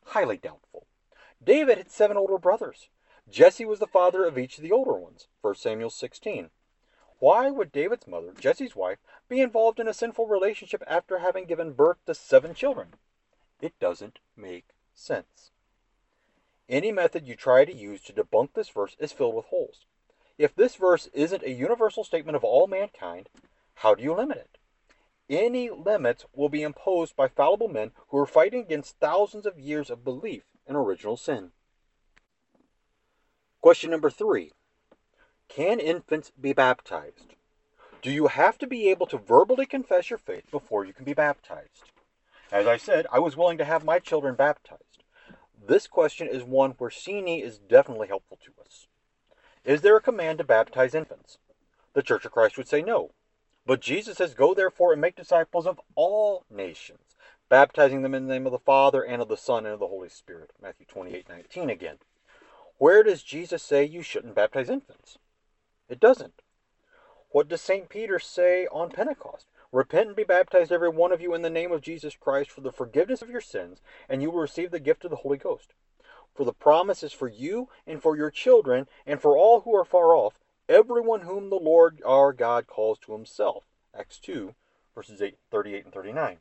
Highly 0.07 0.37
doubtful. 0.37 0.87
David 1.43 1.79
had 1.79 1.91
seven 1.91 2.17
older 2.17 2.39
brothers. 2.39 2.89
Jesse 3.29 3.65
was 3.65 3.81
the 3.81 3.87
father 3.87 4.25
of 4.25 4.39
each 4.39 4.57
of 4.57 4.63
the 4.63 4.73
older 4.73 4.95
ones, 4.95 5.27
1 5.41 5.57
Samuel 5.57 5.91
16. 5.91 6.51
Why 7.19 7.51
would 7.51 7.73
David's 7.73 8.07
mother, 8.07 8.33
Jesse's 8.39 8.77
wife, 8.77 8.99
be 9.29 9.41
involved 9.41 9.81
in 9.81 9.89
a 9.89 9.95
sinful 9.95 10.29
relationship 10.29 10.83
after 10.87 11.19
having 11.19 11.47
given 11.47 11.73
birth 11.73 11.99
to 12.07 12.15
seven 12.15 12.55
children? 12.55 12.95
It 13.61 13.79
doesn't 13.81 14.21
make 14.37 14.69
sense. 14.95 15.51
Any 16.69 16.93
method 16.93 17.27
you 17.27 17.35
try 17.35 17.65
to 17.65 17.75
use 17.75 18.01
to 18.03 18.13
debunk 18.13 18.55
this 18.55 18.69
verse 18.69 18.97
is 18.99 19.13
filled 19.13 19.35
with 19.35 19.47
holes. 19.47 19.87
If 20.39 20.55
this 20.55 20.77
verse 20.77 21.09
isn't 21.15 21.43
a 21.43 21.51
universal 21.51 22.05
statement 22.05 22.37
of 22.37 22.45
all 22.45 22.67
mankind, 22.67 23.29
how 23.75 23.95
do 23.95 24.03
you 24.03 24.15
limit 24.15 24.39
it? 24.39 24.59
Any 25.29 25.71
limits 25.71 26.25
will 26.33 26.49
be 26.49 26.63
imposed 26.63 27.17
by 27.17 27.29
fallible 27.29 27.69
men 27.69 27.91
who 28.09 28.19
are 28.19 28.27
fighting 28.27 28.61
against 28.61 28.99
thousands 29.01 29.45
of 29.45 29.59
years 29.59 29.91
of 29.91 30.05
belief 30.05 30.45
in 30.67 30.77
original 30.77 31.17
sin. 31.17 31.51
Question 33.61 33.91
number 33.91 34.11
three 34.11 34.53
Can 35.49 35.81
infants 35.81 36.31
be 36.31 36.53
baptized? 36.53 37.35
Do 38.03 38.13
you 38.13 38.29
have 38.29 38.57
to 38.59 38.69
be 38.69 38.89
able 38.89 39.07
to 39.07 39.19
verbally 39.19 39.67
confess 39.67 40.11
your 40.11 40.19
faith 40.19 40.49
before 40.53 40.85
you 40.85 40.93
can 40.93 41.05
be 41.05 41.15
baptized? 41.15 41.91
As 42.53 42.69
I 42.69 42.77
said, 42.77 43.09
I 43.11 43.19
was 43.19 43.37
willing 43.37 43.59
to 43.59 43.65
have 43.65 43.85
my 43.85 43.99
children 43.99 44.37
baptized. 44.37 45.03
This 45.61 45.89
question 45.89 46.29
is 46.29 46.45
one 46.45 46.73
where 46.79 46.91
seeing 46.91 47.27
is 47.27 47.59
definitely 47.59 48.07
helpful 48.07 48.39
to 48.45 48.53
us. 48.65 48.87
Is 49.65 49.83
there 49.83 49.97
a 49.97 50.01
command 50.01 50.39
to 50.39 50.45
baptize 50.45 50.95
infants? 50.95 51.39
The 51.95 52.03
Church 52.03 52.25
of 52.25 52.31
Christ 52.31 52.57
would 52.57 52.69
say 52.69 52.83
no. 52.83 53.11
But 53.67 53.81
Jesus 53.81 54.19
says, 54.19 54.35
Go 54.35 54.55
therefore 54.55 54.93
and 54.93 55.01
make 55.01 55.17
disciples 55.17 55.67
of 55.67 55.81
all 55.97 56.45
nations, 56.49 57.17
baptizing 57.49 58.03
them 58.03 58.15
in 58.15 58.27
the 58.27 58.33
name 58.33 58.47
of 58.47 58.53
the 58.53 58.59
Father 58.59 59.03
and 59.03 59.21
of 59.21 59.29
the 59.29 59.37
Son 59.37 59.67
and 59.67 59.75
of 59.75 59.81
the 59.81 59.89
Holy 59.89 60.09
Spirit. 60.09 60.53
Matthew 60.63 60.87
28 60.87 61.29
19 61.29 61.71
again. 61.71 61.97
Where 62.79 63.03
does 63.03 63.23
Jesus 63.23 63.63
say 63.63 63.85
you 63.85 64.03
shouldn't 64.03 64.37
baptize 64.37 64.71
infants? 64.71 65.19
It 65.89 65.99
doesn't. 65.99 66.43
What 67.31 67.49
does 67.49 67.61
St. 67.61 67.89
Peter 67.89 68.19
say 68.19 68.67
on 68.69 68.91
Pentecost? 68.91 69.47
Repent 69.73 70.09
and 70.09 70.17
be 70.17 70.25
baptized, 70.25 70.71
every 70.71 70.89
one 70.89 71.11
of 71.13 71.21
you, 71.21 71.35
in 71.35 71.43
the 71.43 71.51
name 71.51 71.73
of 71.73 71.83
Jesus 71.83 72.15
Christ 72.15 72.51
for 72.51 72.61
the 72.61 72.73
forgiveness 72.73 73.21
of 73.21 73.31
your 73.31 73.41
sins, 73.41 73.83
and 74.09 74.23
you 74.23 74.31
will 74.31 74.41
receive 74.41 74.71
the 74.71 74.79
gift 74.79 75.05
of 75.05 75.11
the 75.11 75.19
Holy 75.19 75.37
Ghost. 75.37 75.75
For 76.35 76.45
the 76.45 76.53
promise 76.53 77.03
is 77.03 77.13
for 77.13 77.29
you 77.29 77.69
and 77.87 78.01
for 78.01 78.17
your 78.17 78.31
children 78.31 78.87
and 79.07 79.21
for 79.21 79.37
all 79.37 79.63
who 79.63 79.75
are 79.75 79.85
far 79.85 80.15
off, 80.15 80.39
everyone 80.69 81.23
whom 81.23 81.51
the 81.51 81.57
Lord 81.57 82.01
our 82.05 82.33
God 82.33 82.67
calls 82.67 82.99
to 83.01 83.13
himself. 83.13 83.65
Acts 83.97 84.19
2, 84.19 84.55
verses 84.95 85.23
8, 85.23 85.37
38 85.51 85.85
and 85.85 85.95
39. 85.95 86.39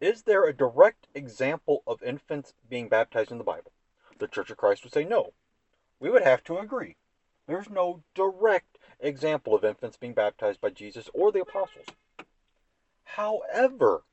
Is 0.00 0.22
there 0.22 0.44
a 0.44 0.52
direct 0.52 1.08
example 1.14 1.82
of 1.86 2.02
infants 2.02 2.54
being 2.68 2.88
baptized 2.88 3.30
in 3.30 3.38
the 3.38 3.44
Bible? 3.44 3.72
The 4.18 4.28
Church 4.28 4.50
of 4.50 4.56
Christ 4.56 4.82
would 4.84 4.92
say 4.92 5.04
no. 5.04 5.32
We 5.98 6.10
would 6.10 6.22
have 6.22 6.42
to 6.44 6.58
agree. 6.58 6.96
There's 7.46 7.68
no 7.68 8.02
direct 8.14 8.78
example 9.00 9.54
of 9.54 9.64
infants 9.64 9.96
being 9.96 10.14
baptized 10.14 10.60
by 10.60 10.70
Jesus 10.70 11.10
or 11.12 11.32
the 11.32 11.42
apostles. 11.42 11.86
However, 13.04 14.04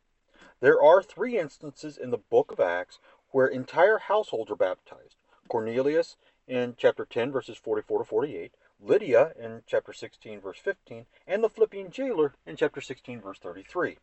there 0.59 0.81
are 0.81 1.03
three 1.03 1.37
instances 1.37 1.97
in 1.97 2.09
the 2.09 2.17
book 2.17 2.51
of 2.51 2.59
Acts 2.59 2.99
where 3.31 3.47
entire 3.47 3.99
households 3.99 4.51
are 4.51 4.55
baptized. 4.55 5.15
Cornelius 5.47 6.17
in 6.47 6.75
chapter 6.77 7.05
10, 7.05 7.31
verses 7.31 7.57
44 7.57 7.99
to 7.99 8.05
48, 8.05 8.53
Lydia 8.79 9.33
in 9.39 9.63
chapter 9.67 9.91
16, 9.91 10.39
verse 10.39 10.57
15, 10.59 11.05
and 11.27 11.43
the 11.43 11.49
Philippian 11.49 11.91
jailer 11.91 12.35
in 12.45 12.55
chapter 12.55 12.79
16, 12.79 13.21
verse 13.21 13.39
33. 13.39 13.97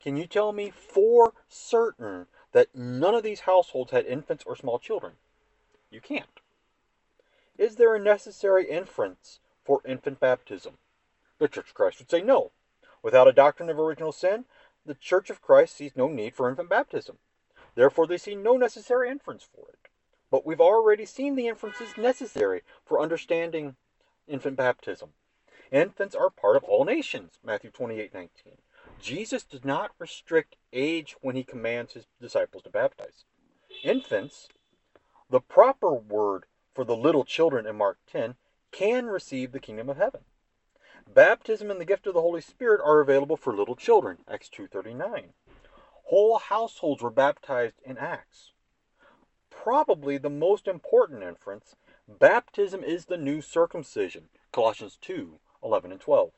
Can 0.00 0.16
you 0.16 0.26
tell 0.26 0.52
me 0.52 0.70
for 0.70 1.32
certain 1.48 2.26
that 2.52 2.74
none 2.74 3.14
of 3.14 3.22
these 3.22 3.40
households 3.40 3.92
had 3.92 4.06
infants 4.06 4.44
or 4.46 4.56
small 4.56 4.78
children? 4.78 5.14
You 5.90 6.00
can't. 6.00 6.40
Is 7.58 7.76
there 7.76 7.94
a 7.94 8.00
necessary 8.00 8.68
inference 8.68 9.40
for 9.64 9.80
infant 9.86 10.20
baptism? 10.20 10.78
The 11.38 11.48
Church 11.48 11.68
of 11.68 11.74
Christ 11.74 11.98
would 11.98 12.10
say 12.10 12.22
no. 12.22 12.52
Without 13.02 13.28
a 13.28 13.32
doctrine 13.32 13.70
of 13.70 13.78
original 13.78 14.12
sin, 14.12 14.44
the 14.84 14.94
Church 14.94 15.30
of 15.30 15.42
Christ 15.42 15.76
sees 15.76 15.96
no 15.96 16.08
need 16.08 16.34
for 16.34 16.48
infant 16.48 16.68
baptism. 16.68 17.18
Therefore, 17.74 18.06
they 18.06 18.18
see 18.18 18.34
no 18.34 18.56
necessary 18.56 19.10
inference 19.10 19.44
for 19.44 19.68
it. 19.68 19.85
But 20.30 20.44
we've 20.44 20.60
already 20.60 21.04
seen 21.04 21.36
the 21.36 21.46
inferences 21.46 21.96
necessary 21.96 22.62
for 22.84 23.00
understanding 23.00 23.76
infant 24.26 24.56
baptism. 24.56 25.10
Infants 25.70 26.14
are 26.14 26.30
part 26.30 26.56
of 26.56 26.64
all 26.64 26.84
nations, 26.84 27.38
Matthew 27.44 27.70
28 27.70 28.12
19. 28.12 28.58
Jesus 29.00 29.44
does 29.44 29.64
not 29.64 29.92
restrict 29.98 30.56
age 30.72 31.16
when 31.20 31.36
he 31.36 31.44
commands 31.44 31.92
his 31.92 32.06
disciples 32.20 32.62
to 32.62 32.70
baptize. 32.70 33.24
Infants, 33.82 34.48
the 35.28 35.40
proper 35.40 35.92
word 35.92 36.44
for 36.74 36.84
the 36.84 36.96
little 36.96 37.24
children 37.24 37.66
in 37.66 37.76
Mark 37.76 37.98
10, 38.06 38.36
can 38.70 39.06
receive 39.06 39.52
the 39.52 39.60
kingdom 39.60 39.88
of 39.88 39.96
heaven. 39.96 40.22
Baptism 41.12 41.70
and 41.70 41.80
the 41.80 41.84
gift 41.84 42.06
of 42.06 42.14
the 42.14 42.20
Holy 42.20 42.40
Spirit 42.40 42.80
are 42.84 43.00
available 43.00 43.36
for 43.36 43.54
little 43.54 43.76
children, 43.76 44.18
Acts 44.28 44.48
2:39. 44.48 45.32
Whole 46.04 46.38
households 46.38 47.02
were 47.02 47.10
baptized 47.10 47.80
in 47.84 47.96
Acts. 47.96 48.52
Probably 49.66 50.16
the 50.16 50.30
most 50.30 50.68
important 50.68 51.24
inference 51.24 51.74
baptism 52.06 52.84
is 52.84 53.06
the 53.06 53.16
new 53.16 53.40
circumcision. 53.40 54.28
Colossians 54.52 54.96
2 55.00 55.40
11 55.60 55.90
and 55.90 56.00
12. 56.00 56.30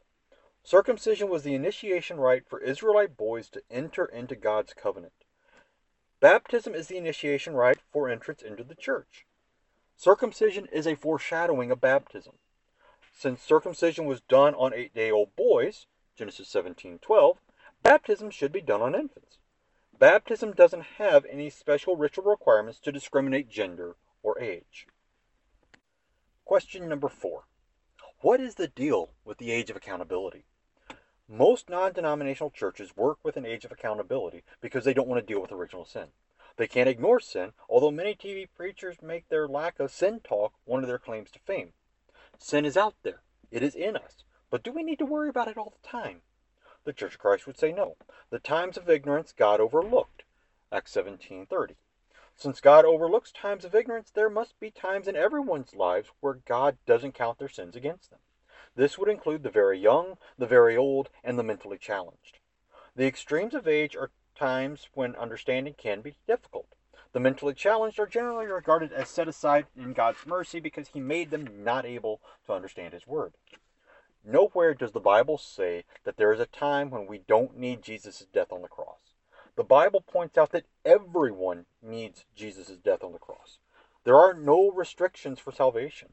Circumcision 0.62 1.28
was 1.28 1.42
the 1.42 1.54
initiation 1.54 2.18
rite 2.18 2.48
for 2.48 2.58
Israelite 2.58 3.18
boys 3.18 3.50
to 3.50 3.62
enter 3.70 4.06
into 4.06 4.34
God's 4.34 4.72
covenant. 4.72 5.12
Baptism 6.20 6.74
is 6.74 6.86
the 6.86 6.96
initiation 6.96 7.52
rite 7.52 7.82
for 7.92 8.08
entrance 8.08 8.40
into 8.40 8.64
the 8.64 8.74
church. 8.74 9.26
Circumcision 9.94 10.64
is 10.72 10.86
a 10.86 10.96
foreshadowing 10.96 11.70
of 11.70 11.82
baptism. 11.82 12.36
Since 13.12 13.42
circumcision 13.42 14.06
was 14.06 14.22
done 14.22 14.54
on 14.54 14.72
eight 14.72 14.94
day 14.94 15.10
old 15.10 15.36
boys, 15.36 15.84
Genesis 16.16 16.48
17 16.48 16.98
12, 17.00 17.36
baptism 17.82 18.30
should 18.30 18.52
be 18.52 18.62
done 18.62 18.80
on 18.80 18.94
infants. 18.94 19.36
Baptism 19.98 20.52
doesn't 20.52 20.84
have 20.98 21.26
any 21.26 21.50
special 21.50 21.96
ritual 21.96 22.24
requirements 22.24 22.78
to 22.80 22.92
discriminate 22.92 23.50
gender 23.50 23.96
or 24.22 24.38
age. 24.40 24.86
Question 26.44 26.88
number 26.88 27.08
four 27.08 27.46
What 28.20 28.38
is 28.38 28.54
the 28.54 28.68
deal 28.68 29.14
with 29.24 29.38
the 29.38 29.50
age 29.50 29.70
of 29.70 29.76
accountability? 29.76 30.44
Most 31.28 31.68
non 31.68 31.92
denominational 31.92 32.52
churches 32.52 32.96
work 32.96 33.18
with 33.24 33.36
an 33.36 33.44
age 33.44 33.64
of 33.64 33.72
accountability 33.72 34.44
because 34.60 34.84
they 34.84 34.94
don't 34.94 35.08
want 35.08 35.20
to 35.20 35.26
deal 35.26 35.42
with 35.42 35.50
original 35.50 35.84
sin. 35.84 36.08
They 36.56 36.68
can't 36.68 36.88
ignore 36.88 37.18
sin, 37.18 37.52
although 37.68 37.90
many 37.90 38.14
TV 38.14 38.46
preachers 38.54 39.02
make 39.02 39.28
their 39.28 39.48
lack 39.48 39.80
of 39.80 39.90
sin 39.90 40.20
talk 40.20 40.52
one 40.64 40.84
of 40.84 40.88
their 40.88 40.98
claims 40.98 41.32
to 41.32 41.40
fame. 41.40 41.72
Sin 42.38 42.64
is 42.64 42.76
out 42.76 42.94
there, 43.02 43.22
it 43.50 43.64
is 43.64 43.74
in 43.74 43.96
us, 43.96 44.22
but 44.48 44.62
do 44.62 44.70
we 44.70 44.84
need 44.84 45.00
to 45.00 45.06
worry 45.06 45.28
about 45.28 45.48
it 45.48 45.58
all 45.58 45.70
the 45.70 45.88
time? 45.88 46.22
The 46.88 46.94
Church 46.94 47.16
of 47.16 47.20
Christ 47.20 47.46
would 47.46 47.58
say 47.58 47.70
no. 47.70 47.98
The 48.30 48.38
times 48.38 48.78
of 48.78 48.88
ignorance 48.88 49.34
God 49.36 49.60
overlooked. 49.60 50.22
Acts 50.72 50.92
17:30. 50.92 51.76
Since 52.34 52.62
God 52.62 52.86
overlooks 52.86 53.30
times 53.30 53.66
of 53.66 53.74
ignorance, 53.74 54.10
there 54.10 54.30
must 54.30 54.58
be 54.58 54.70
times 54.70 55.06
in 55.06 55.14
everyone's 55.14 55.74
lives 55.74 56.08
where 56.20 56.40
God 56.46 56.78
doesn't 56.86 57.12
count 57.12 57.38
their 57.38 57.50
sins 57.50 57.76
against 57.76 58.08
them. 58.08 58.20
This 58.74 58.96
would 58.96 59.10
include 59.10 59.42
the 59.42 59.50
very 59.50 59.78
young, 59.78 60.16
the 60.38 60.46
very 60.46 60.78
old, 60.78 61.10
and 61.22 61.38
the 61.38 61.42
mentally 61.42 61.76
challenged. 61.76 62.38
The 62.96 63.06
extremes 63.06 63.52
of 63.52 63.68
age 63.68 63.94
are 63.94 64.10
times 64.34 64.88
when 64.94 65.14
understanding 65.16 65.74
can 65.74 66.00
be 66.00 66.16
difficult. 66.26 66.74
The 67.12 67.20
mentally 67.20 67.52
challenged 67.52 67.98
are 67.98 68.06
generally 68.06 68.46
regarded 68.46 68.94
as 68.94 69.10
set 69.10 69.28
aside 69.28 69.66
in 69.76 69.92
God's 69.92 70.24
mercy 70.24 70.58
because 70.58 70.88
He 70.88 71.00
made 71.00 71.30
them 71.30 71.62
not 71.62 71.84
able 71.84 72.22
to 72.46 72.54
understand 72.54 72.94
His 72.94 73.06
Word. 73.06 73.34
Nowhere 74.24 74.74
does 74.74 74.92
the 74.92 75.00
Bible 75.00 75.38
say 75.38 75.84
that 76.04 76.16
there 76.16 76.32
is 76.32 76.40
a 76.40 76.46
time 76.46 76.90
when 76.90 77.06
we 77.06 77.18
don't 77.18 77.56
need 77.56 77.82
Jesus' 77.82 78.26
death 78.32 78.52
on 78.52 78.62
the 78.62 78.68
cross. 78.68 79.14
The 79.56 79.64
Bible 79.64 80.00
points 80.00 80.38
out 80.38 80.52
that 80.52 80.66
everyone 80.84 81.66
needs 81.82 82.24
Jesus' 82.36 82.76
death 82.76 83.02
on 83.02 83.12
the 83.12 83.18
cross. 83.18 83.58
There 84.04 84.16
are 84.16 84.34
no 84.34 84.70
restrictions 84.70 85.38
for 85.38 85.52
salvation. 85.52 86.12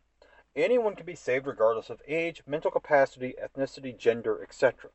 Anyone 0.56 0.96
can 0.96 1.06
be 1.06 1.16
saved 1.16 1.46
regardless 1.46 1.90
of 1.90 2.02
age, 2.08 2.42
mental 2.48 2.72
capacity, 2.72 3.36
ethnicity, 3.42 3.98
gender, 3.98 4.42
etc. 4.42 4.90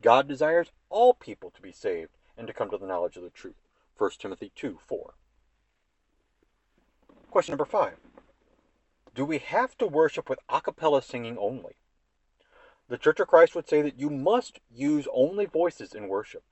God 0.00 0.28
desires 0.28 0.72
all 0.90 1.14
people 1.14 1.50
to 1.50 1.62
be 1.62 1.72
saved 1.72 2.16
and 2.36 2.46
to 2.46 2.52
come 2.52 2.70
to 2.70 2.78
the 2.78 2.86
knowledge 2.86 3.16
of 3.16 3.22
the 3.22 3.30
truth. 3.30 3.56
1 3.98 4.10
Timothy 4.18 4.52
2 4.54 4.78
4. 4.86 5.14
Question 7.30 7.52
number 7.52 7.64
five 7.64 7.96
Do 9.14 9.24
we 9.24 9.38
have 9.38 9.76
to 9.78 9.86
worship 9.86 10.28
with 10.28 10.38
a 10.48 10.60
cappella 10.60 11.02
singing 11.02 11.36
only? 11.38 11.76
The 12.92 12.98
Church 12.98 13.20
of 13.20 13.28
Christ 13.28 13.54
would 13.54 13.66
say 13.66 13.80
that 13.80 13.98
you 13.98 14.10
must 14.10 14.60
use 14.70 15.08
only 15.14 15.46
voices 15.46 15.94
in 15.94 16.08
worship. 16.08 16.44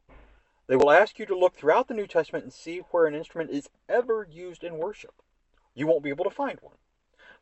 They 0.69 0.77
will 0.77 0.91
ask 0.91 1.19
you 1.19 1.27
to 1.27 1.39
look 1.39 1.55
throughout 1.55 1.87
the 1.87 1.93
New 1.93 2.07
Testament 2.07 2.45
and 2.45 2.51
see 2.51 2.79
where 2.79 3.05
an 3.05 3.15
instrument 3.15 3.51
is 3.51 3.69
ever 3.91 4.27
used 4.27 4.65
in 4.65 4.79
worship. 4.79 5.23
You 5.75 5.87
won't 5.87 6.03
be 6.03 6.09
able 6.09 6.25
to 6.25 6.31
find 6.31 6.59
one. 6.63 6.77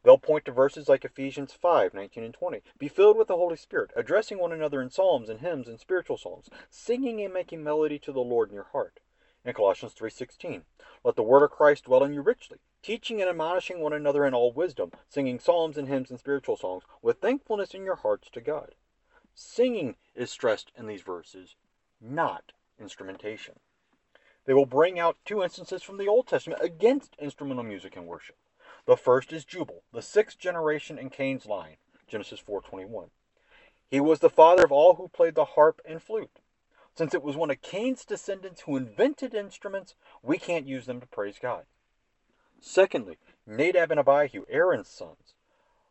They'll 0.03 0.19
point 0.19 0.47
to 0.47 0.51
verses 0.51 0.89
like 0.89 1.05
Ephesians 1.05 1.53
5 1.53 1.95
19 1.95 2.25
and 2.25 2.35
20. 2.35 2.61
Be 2.77 2.89
filled 2.89 3.17
with 3.17 3.29
the 3.29 3.37
Holy 3.37 3.55
Spirit, 3.55 3.93
addressing 3.95 4.41
one 4.41 4.51
another 4.51 4.83
in 4.83 4.91
psalms 4.91 5.29
and 5.29 5.39
hymns 5.39 5.69
and 5.69 5.79
spiritual 5.79 6.19
songs, 6.19 6.51
singing 6.69 7.21
and 7.21 7.33
making 7.33 7.63
melody 7.63 8.01
to 8.01 8.11
the 8.11 8.19
Lord 8.19 8.49
in 8.49 8.57
your 8.57 8.65
heart. 8.65 8.99
In 9.45 9.55
Colossians 9.55 9.95
3:16, 9.95 10.65
let 11.05 11.15
the 11.15 11.23
word 11.23 11.45
of 11.45 11.53
Christ 11.53 11.85
dwell 11.85 12.03
in 12.03 12.15
you 12.15 12.21
richly, 12.21 12.59
teaching 12.83 13.21
and 13.21 13.31
admonishing 13.31 13.79
one 13.79 13.93
another 13.93 14.25
in 14.27 14.35
all 14.35 14.51
wisdom, 14.51 14.91
singing 15.09 15.39
psalms 15.39 15.79
and 15.79 15.87
hymns 15.87 16.11
and 16.11 16.19
spiritual 16.19 16.57
songs 16.57 16.83
with 17.01 17.21
thankfulness 17.21 17.75
in 17.75 17.85
your 17.85 17.95
hearts 17.95 18.29
to 18.31 18.41
God. 18.41 18.75
Singing 19.41 19.95
is 20.17 20.33
stressed 20.33 20.73
in 20.75 20.89
these 20.89 21.03
verses, 21.03 21.55
not 22.01 22.51
instrumentation. 22.77 23.61
They 24.47 24.53
will 24.53 24.67
bring 24.67 24.99
out 24.99 25.17
two 25.25 25.45
instances 25.45 25.81
from 25.81 25.97
the 25.97 26.09
Old 26.09 26.27
Testament 26.27 26.61
against 26.61 27.15
instrumental 27.21 27.63
music 27.63 27.97
in 27.97 28.07
worship. 28.07 28.35
The 28.85 28.97
first 28.97 29.33
is 29.33 29.45
Jubal, 29.45 29.85
the 29.93 30.03
sixth 30.03 30.39
generation 30.39 30.99
in 30.99 31.09
Cain's 31.09 31.47
line, 31.47 31.77
Genesis 32.09 32.41
4:21. 32.41 33.13
He 33.89 34.01
was 34.01 34.19
the 34.19 34.29
father 34.29 34.65
of 34.65 34.73
all 34.73 34.97
who 34.97 35.07
played 35.07 35.37
the 35.37 35.45
harp 35.55 35.81
and 35.85 36.03
flute. 36.03 36.41
Since 36.97 37.15
it 37.15 37.23
was 37.23 37.37
one 37.37 37.53
of 37.53 37.63
Cain's 37.63 38.05
descendants 38.05 38.63
who 38.63 38.77
invented 38.77 39.35
instruments, 39.35 39.95
we 40.21 40.39
can't 40.39 40.67
use 40.67 40.87
them 40.87 41.01
to 41.01 41.07
praise 41.07 41.39
God. 41.39 41.65
Secondly, 42.61 43.19
Nadab 43.47 43.93
and 43.93 44.01
Abihu, 44.01 44.47
Aaron's 44.49 44.89
sons, 44.89 45.37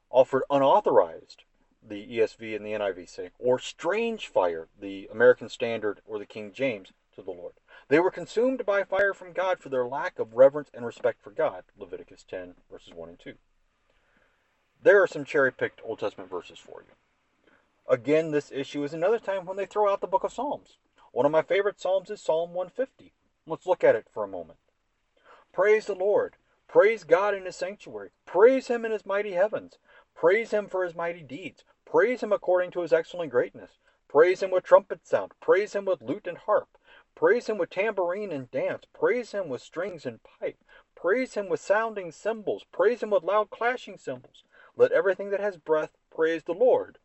offered 0.10 0.44
unauthorized 0.50 1.46
the 1.86 2.06
ESV 2.08 2.56
and 2.56 2.66
the 2.66 2.72
NIV 2.72 3.10
say, 3.10 3.30
or 3.40 3.60
strange 3.60 4.28
fire, 4.28 4.68
the 4.80 5.10
American 5.12 5.50
Standard 5.50 6.02
or 6.06 6.20
the 6.20 6.26
King 6.26 6.52
James, 6.54 6.92
to 7.16 7.22
the 7.22 7.32
Lord. 7.32 7.54
They 7.90 8.00
were 8.00 8.12
consumed 8.12 8.66
by 8.66 8.84
fire 8.84 9.13
from 9.13 9.34
God 9.34 9.60
for 9.60 9.70
their 9.70 9.86
lack 9.86 10.20
of 10.20 10.34
reverence 10.34 10.70
and 10.74 10.86
respect 10.86 11.22
for 11.22 11.32
God. 11.32 11.63
Leviticus 11.78 12.24
10, 12.30 12.56
verses 12.72 12.94
1 12.94 13.10
and 13.10 13.20
2. 13.20 13.34
There 14.82 15.02
are 15.02 15.08
some 15.08 15.26
cherry 15.26 15.52
picked 15.52 15.82
Old 15.84 16.00
Testament 16.00 16.30
verses 16.30 16.60
for 16.60 16.84
you. 16.88 16.94
Again, 17.90 18.32
this 18.32 18.52
issue 18.52 18.84
is 18.84 18.94
another 18.94 19.20
time 19.20 19.46
when 19.46 19.58
they 19.58 19.66
throw 19.66 19.92
out 19.92 20.02
the 20.02 20.08
book 20.08 20.24
of 20.24 20.34
Psalms. 20.34 20.78
One 21.12 21.26
of 21.26 21.32
my 21.32 21.42
favorite 21.42 21.80
Psalms 21.80 22.10
is 22.10 22.22
Psalm 22.22 22.54
150. 22.54 23.13
Let's 23.48 23.66
look 23.66 23.84
at 23.84 23.96
it 23.96 24.08
for 24.13 24.24
a 24.24 24.28
moment. 24.28 24.60
Praise 25.54 25.86
the 25.86 25.96
Lord. 25.96 26.36
Praise 26.68 27.04
God 27.06 27.34
in 27.34 27.46
his 27.46 27.56
sanctuary. 27.56 28.10
Praise 28.26 28.68
him 28.68 28.84
in 28.84 28.92
his 28.92 29.06
mighty 29.06 29.32
heavens. 29.32 29.78
Praise 30.17 30.49
him 30.49 30.67
for 30.67 30.84
his 30.84 30.95
mighty 30.95 31.21
deeds. 31.21 31.63
Praise 31.86 32.23
him 32.23 32.34
according 32.34 32.71
to 32.71 32.82
his 32.82 32.91
excellent 32.91 33.30
greatness. 33.30 33.77
Praise 34.08 34.41
him 34.41 34.49
with 34.49 34.63
trumpet 34.63 35.06
sound. 35.06 35.32
Praise 35.39 35.73
him 35.73 35.86
with 35.86 36.01
lute 36.01 36.25
and 36.25 36.39
harp. 36.39 36.69
Praise 37.13 37.45
him 37.45 37.60
with 37.60 37.69
tambourine 37.69 38.32
and 38.32 38.49
dance. 38.49 38.86
Praise 38.97 39.32
him 39.32 39.47
with 39.47 39.62
strings 39.62 40.08
and 40.08 40.19
pipe. 40.23 40.58
Praise 40.95 41.36
him 41.36 41.49
with 41.49 41.60
sounding 41.60 42.12
cymbals. 42.12 42.65
Praise 42.71 43.03
him 43.03 43.12
with 43.12 43.21
loud 43.21 43.51
clashing 43.51 43.95
cymbals. 43.95 44.43
Let 44.75 44.91
everything 44.91 45.30
that 45.30 45.39
has 45.39 45.58
breath 45.58 45.91
praise 46.10 46.41
the 46.43 46.53
Lord. 46.53 46.97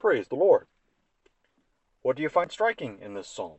Praise 0.00 0.28
the 0.28 0.36
Lord. 0.36 0.66
What 2.00 2.16
do 2.16 2.22
you 2.22 2.30
find 2.30 2.50
striking 2.50 2.98
in 2.98 3.12
this 3.12 3.28
psalm? 3.28 3.58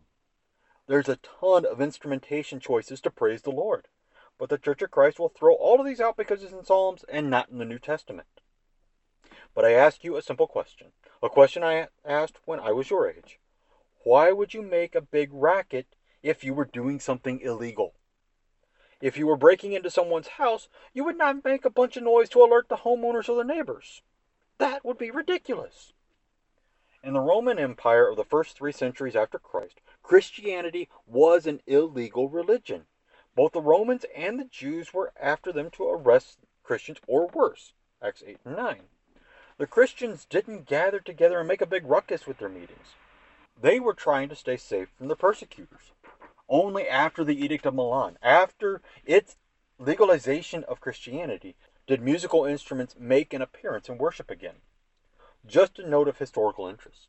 There's 0.88 1.10
a 1.10 1.18
ton 1.18 1.64
of 1.64 1.80
instrumentation 1.80 2.60
choices 2.60 3.02
to 3.02 3.12
praise 3.12 3.44
the 3.44 3.52
Lord. 3.52 3.88
But 4.40 4.50
the 4.50 4.58
Church 4.58 4.82
of 4.82 4.90
Christ 4.90 5.20
will 5.20 5.30
throw 5.30 5.54
all 5.54 5.80
of 5.80 5.86
these 5.86 6.02
out 6.02 6.18
because 6.18 6.42
it's 6.42 6.54
in 6.54 6.66
Psalms 6.66 7.06
and 7.08 7.30
not 7.30 7.50
in 7.50 7.60
the 7.60 7.66
New 7.66 7.80
Testament. 7.80 8.35
But 9.56 9.64
I 9.64 9.72
ask 9.72 10.04
you 10.04 10.18
a 10.18 10.22
simple 10.22 10.48
question, 10.48 10.88
a 11.24 11.30
question 11.30 11.64
I 11.64 11.88
asked 12.04 12.42
when 12.44 12.60
I 12.60 12.74
was 12.74 12.90
your 12.90 13.10
age. 13.10 13.40
Why 14.04 14.34
would 14.34 14.54
you 14.54 14.62
make 14.62 14.94
a 14.94 15.02
big 15.02 15.30
racket 15.32 15.88
if 16.22 16.44
you 16.44 16.54
were 16.54 16.66
doing 16.66 17.00
something 17.00 17.40
illegal? 17.40 17.94
If 19.00 19.18
you 19.18 19.28
were 19.28 19.38
breaking 19.38 19.72
into 19.72 19.90
someone's 19.90 20.28
house, 20.28 20.68
you 20.94 21.06
would 21.06 21.18
not 21.18 21.46
make 21.46 21.64
a 21.64 21.70
bunch 21.70 21.96
of 21.96 22.04
noise 22.04 22.28
to 22.30 22.44
alert 22.44 22.68
the 22.68 22.78
homeowners 22.78 23.30
or 23.30 23.38
the 23.38 23.46
neighbors. 23.46 24.02
That 24.58 24.84
would 24.84 24.98
be 24.98 25.10
ridiculous. 25.10 25.94
In 27.02 27.14
the 27.14 27.22
Roman 27.22 27.58
Empire 27.58 28.10
of 28.10 28.18
the 28.18 28.26
first 28.26 28.58
three 28.58 28.74
centuries 28.74 29.16
after 29.16 29.40
Christ, 29.40 29.80
Christianity 30.04 30.90
was 31.08 31.48
an 31.48 31.62
illegal 31.66 32.28
religion. 32.28 32.88
Both 33.36 33.54
the 33.54 33.62
Romans 33.62 34.06
and 34.16 34.38
the 34.38 34.46
Jews 34.46 34.94
were 34.94 35.14
after 35.18 35.54
them 35.54 35.70
to 35.72 35.88
arrest 35.88 36.40
Christians 36.64 37.00
or 37.08 37.28
worse. 37.28 37.74
Acts 38.02 38.24
8 38.26 38.40
and 38.44 38.56
9. 38.58 38.82
The 39.58 39.68
Christians 39.68 40.26
didn't 40.26 40.66
gather 40.66 41.00
together 41.00 41.40
and 41.40 41.48
make 41.48 41.62
a 41.62 41.66
big 41.66 41.86
ruckus 41.86 42.28
with 42.28 42.40
their 42.40 42.50
meetings. 42.50 42.96
They 43.60 43.80
were 43.80 43.94
trying 43.94 44.28
to 44.30 44.36
stay 44.36 44.58
safe 44.58 44.90
from 44.98 45.08
the 45.08 45.16
persecutors. 45.16 45.94
Only 46.50 46.90
after 46.90 47.24
the 47.24 47.42
Edict 47.42 47.66
of 47.66 47.74
Milan, 47.74 48.18
after 48.22 48.82
its 49.06 49.38
legalization 49.80 50.66
of 50.66 50.82
Christianity, 50.82 51.56
did 51.88 52.02
musical 52.02 52.44
instruments 52.44 52.96
make 53.00 53.34
an 53.34 53.42
appearance 53.42 53.88
in 53.88 53.98
worship 53.98 54.30
again. 54.30 54.56
Just 55.48 55.80
a 55.80 55.88
note 55.88 56.10
of 56.10 56.18
historical 56.18 56.68
interest. 56.68 57.08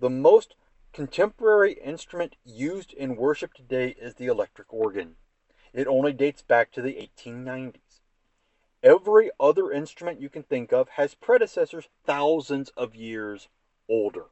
The 0.00 0.10
most 0.10 0.56
contemporary 0.92 1.74
instrument 1.74 2.34
used 2.44 2.92
in 2.92 3.14
worship 3.14 3.54
today 3.54 3.94
is 4.00 4.14
the 4.14 4.26
electric 4.26 4.72
organ. 4.72 5.14
It 5.72 5.86
only 5.86 6.12
dates 6.12 6.42
back 6.42 6.72
to 6.72 6.82
the 6.82 6.94
1890s. 7.16 7.89
Every 8.82 9.30
other 9.38 9.70
instrument 9.70 10.20
you 10.20 10.30
can 10.30 10.42
think 10.42 10.72
of 10.72 10.88
has 10.90 11.14
predecessors 11.14 11.88
thousands 12.04 12.70
of 12.76 12.94
years 12.94 13.48
older. 13.88 14.26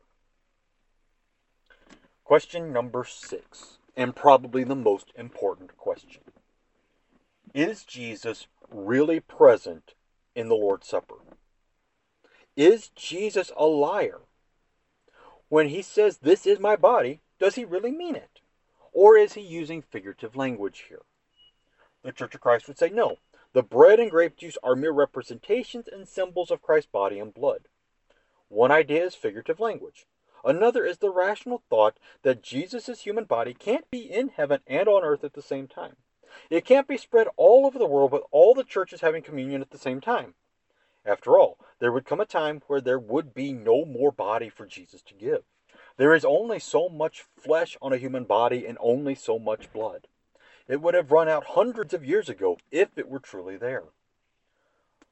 Question 2.24 2.72
number 2.72 3.04
six 3.04 3.78
and 3.96 4.14
probably 4.14 4.64
the 4.64 4.76
most 4.76 5.12
important 5.16 5.76
question. 5.76 6.22
Is 7.52 7.82
Jesus 7.82 8.46
really 8.70 9.20
present 9.20 9.94
in 10.34 10.48
the 10.48 10.54
Lord's 10.54 10.86
Supper? 10.86 11.16
Is 12.56 12.90
Jesus 12.90 13.50
a 13.56 13.66
liar? 13.66 14.20
When 15.48 15.68
he 15.68 15.82
says, 15.82 16.18
This 16.18 16.46
is 16.46 16.60
my 16.60 16.76
body, 16.76 17.20
does 17.38 17.54
he 17.56 17.64
really 17.64 17.90
mean 17.90 18.14
it? 18.14 18.40
Or 18.92 19.16
is 19.16 19.34
he 19.34 19.40
using 19.40 19.82
figurative 19.82 20.36
language 20.36 20.84
here? 20.88 21.02
The 22.02 22.12
Church 22.12 22.34
of 22.34 22.40
Christ 22.40 22.68
would 22.68 22.78
say, 22.78 22.90
No, 22.90 23.16
the 23.58 23.62
bread 23.64 23.98
and 23.98 24.08
grape 24.08 24.36
juice 24.36 24.56
are 24.62 24.76
mere 24.76 24.92
representations 24.92 25.88
and 25.88 26.06
symbols 26.06 26.52
of 26.52 26.62
Christ's 26.62 26.92
body 26.92 27.18
and 27.18 27.34
blood. 27.34 27.62
One 28.46 28.70
idea 28.70 29.04
is 29.04 29.16
figurative 29.16 29.58
language. 29.58 30.06
Another 30.44 30.84
is 30.84 30.98
the 30.98 31.10
rational 31.10 31.64
thought 31.68 31.98
that 32.22 32.40
Jesus' 32.40 33.00
human 33.00 33.24
body 33.24 33.54
can't 33.54 33.90
be 33.90 34.08
in 34.08 34.28
heaven 34.28 34.60
and 34.68 34.88
on 34.88 35.02
earth 35.02 35.24
at 35.24 35.32
the 35.32 35.42
same 35.42 35.66
time. 35.66 35.96
It 36.48 36.64
can't 36.64 36.86
be 36.86 36.96
spread 36.96 37.26
all 37.36 37.66
over 37.66 37.80
the 37.80 37.86
world 37.88 38.12
with 38.12 38.22
all 38.30 38.54
the 38.54 38.62
churches 38.62 39.00
having 39.00 39.24
communion 39.24 39.60
at 39.60 39.70
the 39.70 39.76
same 39.76 40.00
time. 40.00 40.34
After 41.04 41.36
all, 41.36 41.58
there 41.80 41.90
would 41.90 42.06
come 42.06 42.20
a 42.20 42.26
time 42.26 42.62
where 42.68 42.80
there 42.80 43.00
would 43.00 43.34
be 43.34 43.52
no 43.52 43.84
more 43.84 44.12
body 44.12 44.50
for 44.50 44.66
Jesus 44.66 45.02
to 45.02 45.14
give. 45.14 45.42
There 45.96 46.14
is 46.14 46.24
only 46.24 46.60
so 46.60 46.88
much 46.88 47.24
flesh 47.36 47.76
on 47.82 47.92
a 47.92 47.98
human 47.98 48.22
body 48.22 48.64
and 48.64 48.78
only 48.80 49.16
so 49.16 49.36
much 49.36 49.72
blood. 49.72 50.06
It 50.68 50.82
would 50.82 50.94
have 50.94 51.10
run 51.10 51.28
out 51.28 51.44
hundreds 51.48 51.94
of 51.94 52.04
years 52.04 52.28
ago 52.28 52.58
if 52.70 52.96
it 52.96 53.08
were 53.08 53.18
truly 53.18 53.56
there. 53.56 53.84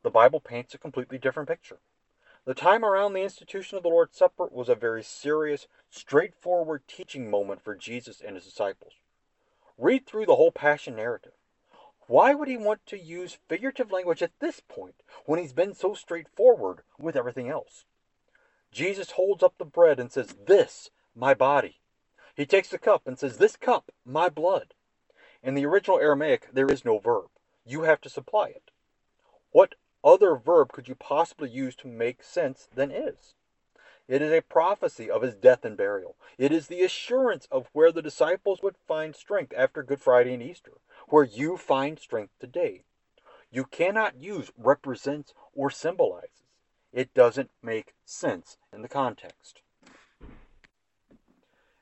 The 0.02 0.10
Bible 0.10 0.38
paints 0.38 0.74
a 0.74 0.78
completely 0.78 1.18
different 1.18 1.48
picture. 1.48 1.78
The 2.44 2.54
time 2.54 2.84
around 2.84 3.14
the 3.14 3.22
institution 3.22 3.76
of 3.76 3.82
the 3.82 3.88
Lord's 3.88 4.16
Supper 4.16 4.46
was 4.52 4.68
a 4.68 4.76
very 4.76 5.02
serious, 5.02 5.66
straightforward 5.90 6.82
teaching 6.86 7.28
moment 7.28 7.64
for 7.64 7.74
Jesus 7.74 8.20
and 8.24 8.36
his 8.36 8.44
disciples. 8.44 8.92
Read 9.76 10.06
through 10.06 10.26
the 10.26 10.36
whole 10.36 10.52
Passion 10.52 10.94
narrative. 10.94 11.32
Why 12.06 12.34
would 12.34 12.46
he 12.46 12.56
want 12.56 12.86
to 12.86 12.98
use 12.98 13.38
figurative 13.48 13.90
language 13.90 14.22
at 14.22 14.38
this 14.38 14.60
point 14.60 15.02
when 15.24 15.40
he's 15.40 15.52
been 15.52 15.74
so 15.74 15.94
straightforward 15.94 16.82
with 16.98 17.16
everything 17.16 17.48
else? 17.48 17.84
Jesus 18.70 19.12
holds 19.12 19.42
up 19.42 19.54
the 19.58 19.64
bread 19.64 19.98
and 19.98 20.12
says, 20.12 20.36
This, 20.46 20.90
my 21.16 21.34
body. 21.34 21.80
He 22.36 22.46
takes 22.46 22.68
the 22.68 22.78
cup 22.78 23.02
and 23.06 23.18
says, 23.18 23.38
This 23.38 23.56
cup, 23.56 23.90
my 24.04 24.28
blood. 24.28 24.74
In 25.42 25.54
the 25.54 25.66
original 25.66 25.98
Aramaic, 25.98 26.48
there 26.52 26.70
is 26.70 26.84
no 26.84 26.98
verb. 26.98 27.28
You 27.64 27.82
have 27.82 28.00
to 28.02 28.08
supply 28.08 28.48
it. 28.48 28.70
What 29.50 29.74
other 30.04 30.36
verb 30.36 30.72
could 30.72 30.88
you 30.88 30.94
possibly 30.94 31.50
use 31.50 31.74
to 31.76 31.88
make 31.88 32.22
sense 32.22 32.68
than 32.74 32.90
is? 32.90 33.34
It 34.08 34.22
is 34.22 34.32
a 34.32 34.40
prophecy 34.40 35.10
of 35.10 35.22
his 35.22 35.34
death 35.34 35.64
and 35.64 35.76
burial. 35.76 36.16
It 36.38 36.52
is 36.52 36.68
the 36.68 36.82
assurance 36.82 37.48
of 37.50 37.68
where 37.72 37.90
the 37.90 38.02
disciples 38.02 38.62
would 38.62 38.76
find 38.86 39.16
strength 39.16 39.52
after 39.56 39.82
Good 39.82 40.00
Friday 40.00 40.32
and 40.32 40.42
Easter, 40.42 40.74
where 41.08 41.24
you 41.24 41.56
find 41.56 41.98
strength 41.98 42.32
today. 42.38 42.84
You 43.50 43.64
cannot 43.64 44.20
use 44.20 44.52
represents 44.56 45.34
or 45.54 45.70
symbolizes. 45.70 46.44
It 46.92 47.14
doesn't 47.14 47.50
make 47.62 47.94
sense 48.04 48.58
in 48.72 48.82
the 48.82 48.88
context. 48.88 49.60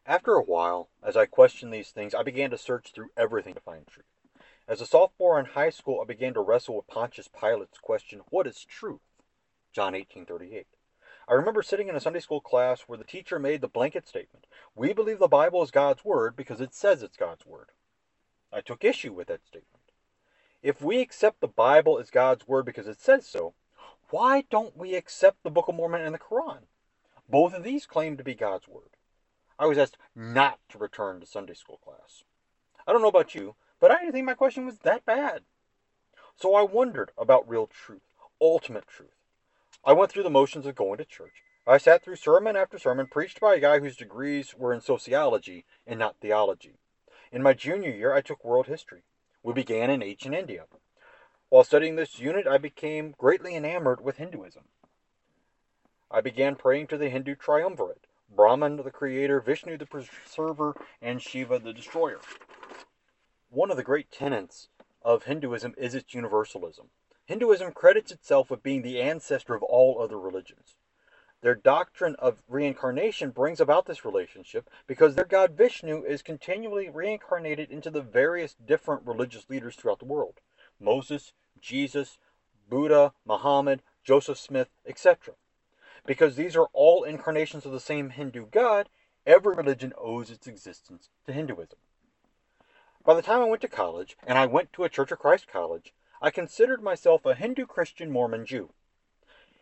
After 0.07 0.35
a 0.35 0.43
while, 0.43 0.90
as 1.03 1.17
I 1.17 1.25
questioned 1.25 1.73
these 1.73 1.90
things, 1.90 2.14
I 2.14 2.23
began 2.23 2.51
to 2.51 2.59
search 2.59 2.93
through 2.93 3.11
everything 3.17 3.55
to 3.55 3.61
find 3.61 3.87
truth. 3.87 4.05
As 4.69 4.83
a 4.83 4.87
sophomore 4.87 5.38
in 5.38 5.47
high 5.47 5.71
school, 5.71 6.01
I 6.01 6.05
began 6.05 6.35
to 6.35 6.40
wrestle 6.40 6.77
with 6.77 6.87
Pontius 6.87 7.29
Pilate's 7.29 7.79
question, 7.79 8.21
What 8.29 8.47
is 8.47 8.67
truth? 8.67 9.01
John 9.73 9.95
18:38. 9.95 10.67
I 11.27 11.33
remember 11.33 11.62
sitting 11.62 11.88
in 11.88 11.97
a 11.97 12.01
Sunday 12.01 12.21
school 12.21 12.43
class 12.43 12.83
where 12.83 12.99
the 12.99 13.05
teacher 13.05 13.38
made 13.38 13.62
the 13.62 13.69
blanket 13.69 14.07
statement, 14.07 14.47
We 14.75 14.93
believe 14.93 15.19
the 15.19 15.27
Bible 15.27 15.62
is 15.62 15.71
God's 15.71 16.05
Word 16.05 16.37
because 16.37 16.61
it 16.61 16.75
says 16.75 17.03
it's 17.03 17.17
God's 17.17 17.47
Word. 17.47 17.71
I 18.53 18.61
took 18.61 18.85
issue 18.85 19.14
with 19.14 19.29
that 19.29 19.47
statement. 19.47 19.90
If 20.62 20.83
we 20.83 21.01
accept 21.01 21.40
the 21.40 21.49
Bible 21.49 21.99
as 21.99 22.11
God's 22.11 22.47
Word 22.47 22.67
because 22.67 22.87
it 22.87 23.01
says 23.01 23.27
so, 23.27 23.55
why 24.11 24.43
don't 24.43 24.77
we 24.77 24.97
accept 24.97 25.43
the 25.43 25.51
Book 25.51 25.69
of 25.69 25.75
Mormon 25.75 26.03
and 26.03 26.14
the 26.14 26.19
Quran? 26.19 26.67
Both 27.27 27.55
of 27.55 27.64
these 27.64 27.87
claim 27.87 28.19
to 28.19 28.25
be 28.25 28.35
God's 28.35 28.69
Word. 28.69 28.93
I 29.59 29.67
was 29.67 29.79
asked 29.79 29.99
not 30.14 30.59
to 30.71 30.79
return 30.79 31.21
to 31.21 31.27
Sunday 31.27 31.55
school 31.55 31.79
class. 31.79 32.25
I 32.87 32.93
don't 32.93 33.03
know 33.03 33.09
about 33.09 33.35
you, 33.35 33.55
but 33.81 33.90
I 33.90 33.99
didn't 33.99 34.12
think 34.12 34.27
my 34.27 34.35
question 34.35 34.67
was 34.67 34.79
that 34.79 35.05
bad. 35.05 35.43
So 36.37 36.55
I 36.55 36.62
wondered 36.62 37.12
about 37.17 37.49
real 37.49 37.69
truth, 37.69 38.03
ultimate 38.40 38.88
truth. 38.88 39.14
I 39.85 39.93
went 39.93 40.11
through 40.11 40.25
the 40.25 40.31
motions 40.31 40.67
of 40.67 40.75
going 40.75 40.99
to 40.99 41.05
church. 41.05 41.43
I 41.67 41.79
sat 41.79 42.03
through 42.03 42.17
sermon 42.17 42.57
after 42.57 42.79
sermon 42.79 43.07
preached 43.07 43.40
by 43.40 43.55
a 43.55 43.61
guy 43.61 43.79
whose 43.79 43.97
degrees 43.97 44.55
were 44.57 44.75
in 44.75 44.81
sociology 44.81 45.64
and 45.87 45.99
not 45.99 46.17
theology. 46.21 46.79
In 47.31 47.43
my 47.43 47.55
junior 47.55 47.90
year, 47.90 48.12
I 48.12 48.21
took 48.21 48.45
world 48.45 48.67
history. 48.67 49.03
We 49.43 49.53
began 49.53 49.88
in 49.88 50.03
ancient 50.03 50.35
India. 50.35 50.64
While 51.49 51.64
studying 51.64 51.97
this 51.97 52.19
unit, 52.19 52.47
I 52.47 52.59
became 52.59 53.14
greatly 53.17 53.55
enamored 53.55 54.01
with 54.01 54.17
Hinduism. 54.17 54.64
I 56.11 56.21
began 56.21 56.57
praying 56.57 56.88
to 56.88 56.99
the 56.99 57.09
Hindu 57.09 57.37
triumvirate 57.37 58.07
Brahman, 58.35 58.77
the 58.77 58.90
creator, 58.90 59.40
Vishnu, 59.40 59.79
the 59.79 59.87
preserver, 59.87 60.75
and 61.01 61.23
Shiva, 61.23 61.59
the 61.59 61.73
destroyer 61.73 62.20
one 63.55 63.70
of 63.70 63.77
the 63.77 63.85
great 63.85 64.11
tenets 64.11 64.68
of 65.03 65.25
Hinduism 65.25 65.75
is 65.79 65.94
its 65.94 66.12
universalism. 66.12 66.90
Hinduism 67.27 67.73
credits 67.73 68.11
itself 68.11 68.51
with 68.51 68.64
being 68.64 68.83
the 68.83 69.01
ancestor 69.01 69.55
of 69.55 69.62
all 69.62 70.03
other 70.03 70.18
religions. 70.18 70.77
Their 71.40 71.55
doctrine 71.55 72.16
of 72.18 72.42
reincarnation 72.49 73.31
brings 73.31 73.61
about 73.61 73.87
this 73.87 74.05
relationship 74.05 74.68
because 74.87 75.14
their 75.14 75.25
god 75.25 75.53
Vishnu 75.53 76.03
is 76.03 76.23
continually 76.23 76.88
reincarnated 76.88 77.70
into 77.70 77.90
the 77.90 78.03
various 78.03 78.55
different 78.55 79.07
religious 79.07 79.49
leaders 79.49 79.77
throughout 79.77 80.01
the 80.01 80.05
world 80.05 80.40
Moses, 80.81 81.33
Jesus, 81.61 82.18
Buddha, 82.68 83.12
Muhammad, 83.25 83.83
Joseph 84.03 84.38
Smith, 84.38 84.68
etc. 84.85 85.35
Because 86.07 86.37
these 86.37 86.57
are 86.57 86.69
all 86.73 87.05
incarnations 87.05 87.64
of 87.64 87.73
the 87.73 87.81
same 87.81 88.11
Hindu 88.11 88.47
god, 88.47 88.88
every 89.27 89.55
religion 89.55 89.93
owes 89.97 90.31
its 90.31 90.47
existence 90.47 91.09
to 91.27 91.33
Hinduism. 91.33 91.79
By 93.05 93.14
the 93.14 93.23
time 93.23 93.40
I 93.40 93.45
went 93.45 93.62
to 93.62 93.69
college, 93.69 94.17
and 94.27 94.38
I 94.38 94.47
went 94.47 94.73
to 94.75 94.85
a 94.85 94.88
Church 94.88 95.12
of 95.12 95.19
Christ 95.19 95.47
college, 95.47 95.93
I 96.23 96.31
considered 96.31 96.83
myself 96.83 97.27
a 97.27 97.35
Hindu 97.35 97.67
Christian 97.67 98.11
Mormon 98.11 98.47
Jew. 98.47 98.71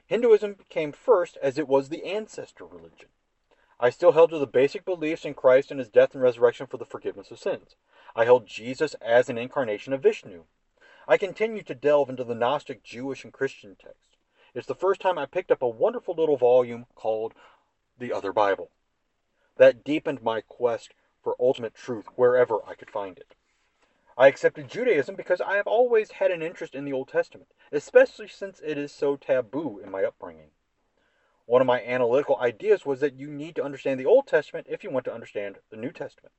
Hinduism 0.06 0.56
came 0.68 0.92
first 0.92 1.36
as 1.42 1.58
it 1.58 1.66
was 1.66 1.88
the 1.88 2.04
ancestor 2.04 2.64
religion. 2.64 3.08
I 3.80 3.90
still 3.90 4.12
held 4.12 4.30
to 4.30 4.38
the 4.38 4.46
basic 4.46 4.84
beliefs 4.84 5.24
in 5.24 5.34
Christ 5.34 5.70
and 5.70 5.80
his 5.80 5.88
death 5.88 6.14
and 6.14 6.22
resurrection 6.22 6.68
for 6.68 6.76
the 6.76 6.84
forgiveness 6.84 7.32
of 7.32 7.40
sins. 7.40 7.74
I 8.14 8.24
held 8.24 8.46
Jesus 8.46 8.94
as 9.00 9.28
an 9.28 9.38
incarnation 9.38 9.92
of 9.92 10.02
Vishnu. 10.02 10.44
I 11.08 11.16
continued 11.16 11.66
to 11.66 11.74
delve 11.74 12.08
into 12.08 12.22
the 12.22 12.34
Gnostic 12.34 12.84
Jewish 12.84 13.24
and 13.24 13.32
Christian 13.32 13.74
texts. 13.74 14.11
It's 14.54 14.66
the 14.66 14.74
first 14.74 15.00
time 15.00 15.18
I 15.18 15.24
picked 15.24 15.50
up 15.50 15.62
a 15.62 15.68
wonderful 15.68 16.14
little 16.14 16.36
volume 16.36 16.84
called 16.94 17.32
The 17.98 18.12
Other 18.12 18.34
Bible. 18.34 18.70
That 19.56 19.82
deepened 19.82 20.22
my 20.22 20.42
quest 20.42 20.92
for 21.22 21.36
ultimate 21.40 21.74
truth 21.74 22.06
wherever 22.16 22.58
I 22.66 22.74
could 22.74 22.90
find 22.90 23.16
it. 23.16 23.34
I 24.18 24.26
accepted 24.26 24.68
Judaism 24.68 25.14
because 25.14 25.40
I 25.40 25.56
have 25.56 25.66
always 25.66 26.12
had 26.12 26.30
an 26.30 26.42
interest 26.42 26.74
in 26.74 26.84
the 26.84 26.92
Old 26.92 27.08
Testament, 27.08 27.48
especially 27.70 28.28
since 28.28 28.60
it 28.60 28.76
is 28.76 28.92
so 28.92 29.16
taboo 29.16 29.80
in 29.82 29.90
my 29.90 30.04
upbringing. 30.04 30.50
One 31.46 31.62
of 31.62 31.66
my 31.66 31.82
analytical 31.82 32.36
ideas 32.36 32.84
was 32.84 33.00
that 33.00 33.18
you 33.18 33.30
need 33.30 33.54
to 33.56 33.64
understand 33.64 33.98
the 33.98 34.06
Old 34.06 34.26
Testament 34.26 34.66
if 34.68 34.84
you 34.84 34.90
want 34.90 35.06
to 35.06 35.14
understand 35.14 35.56
the 35.70 35.78
New 35.78 35.92
Testament. 35.92 36.34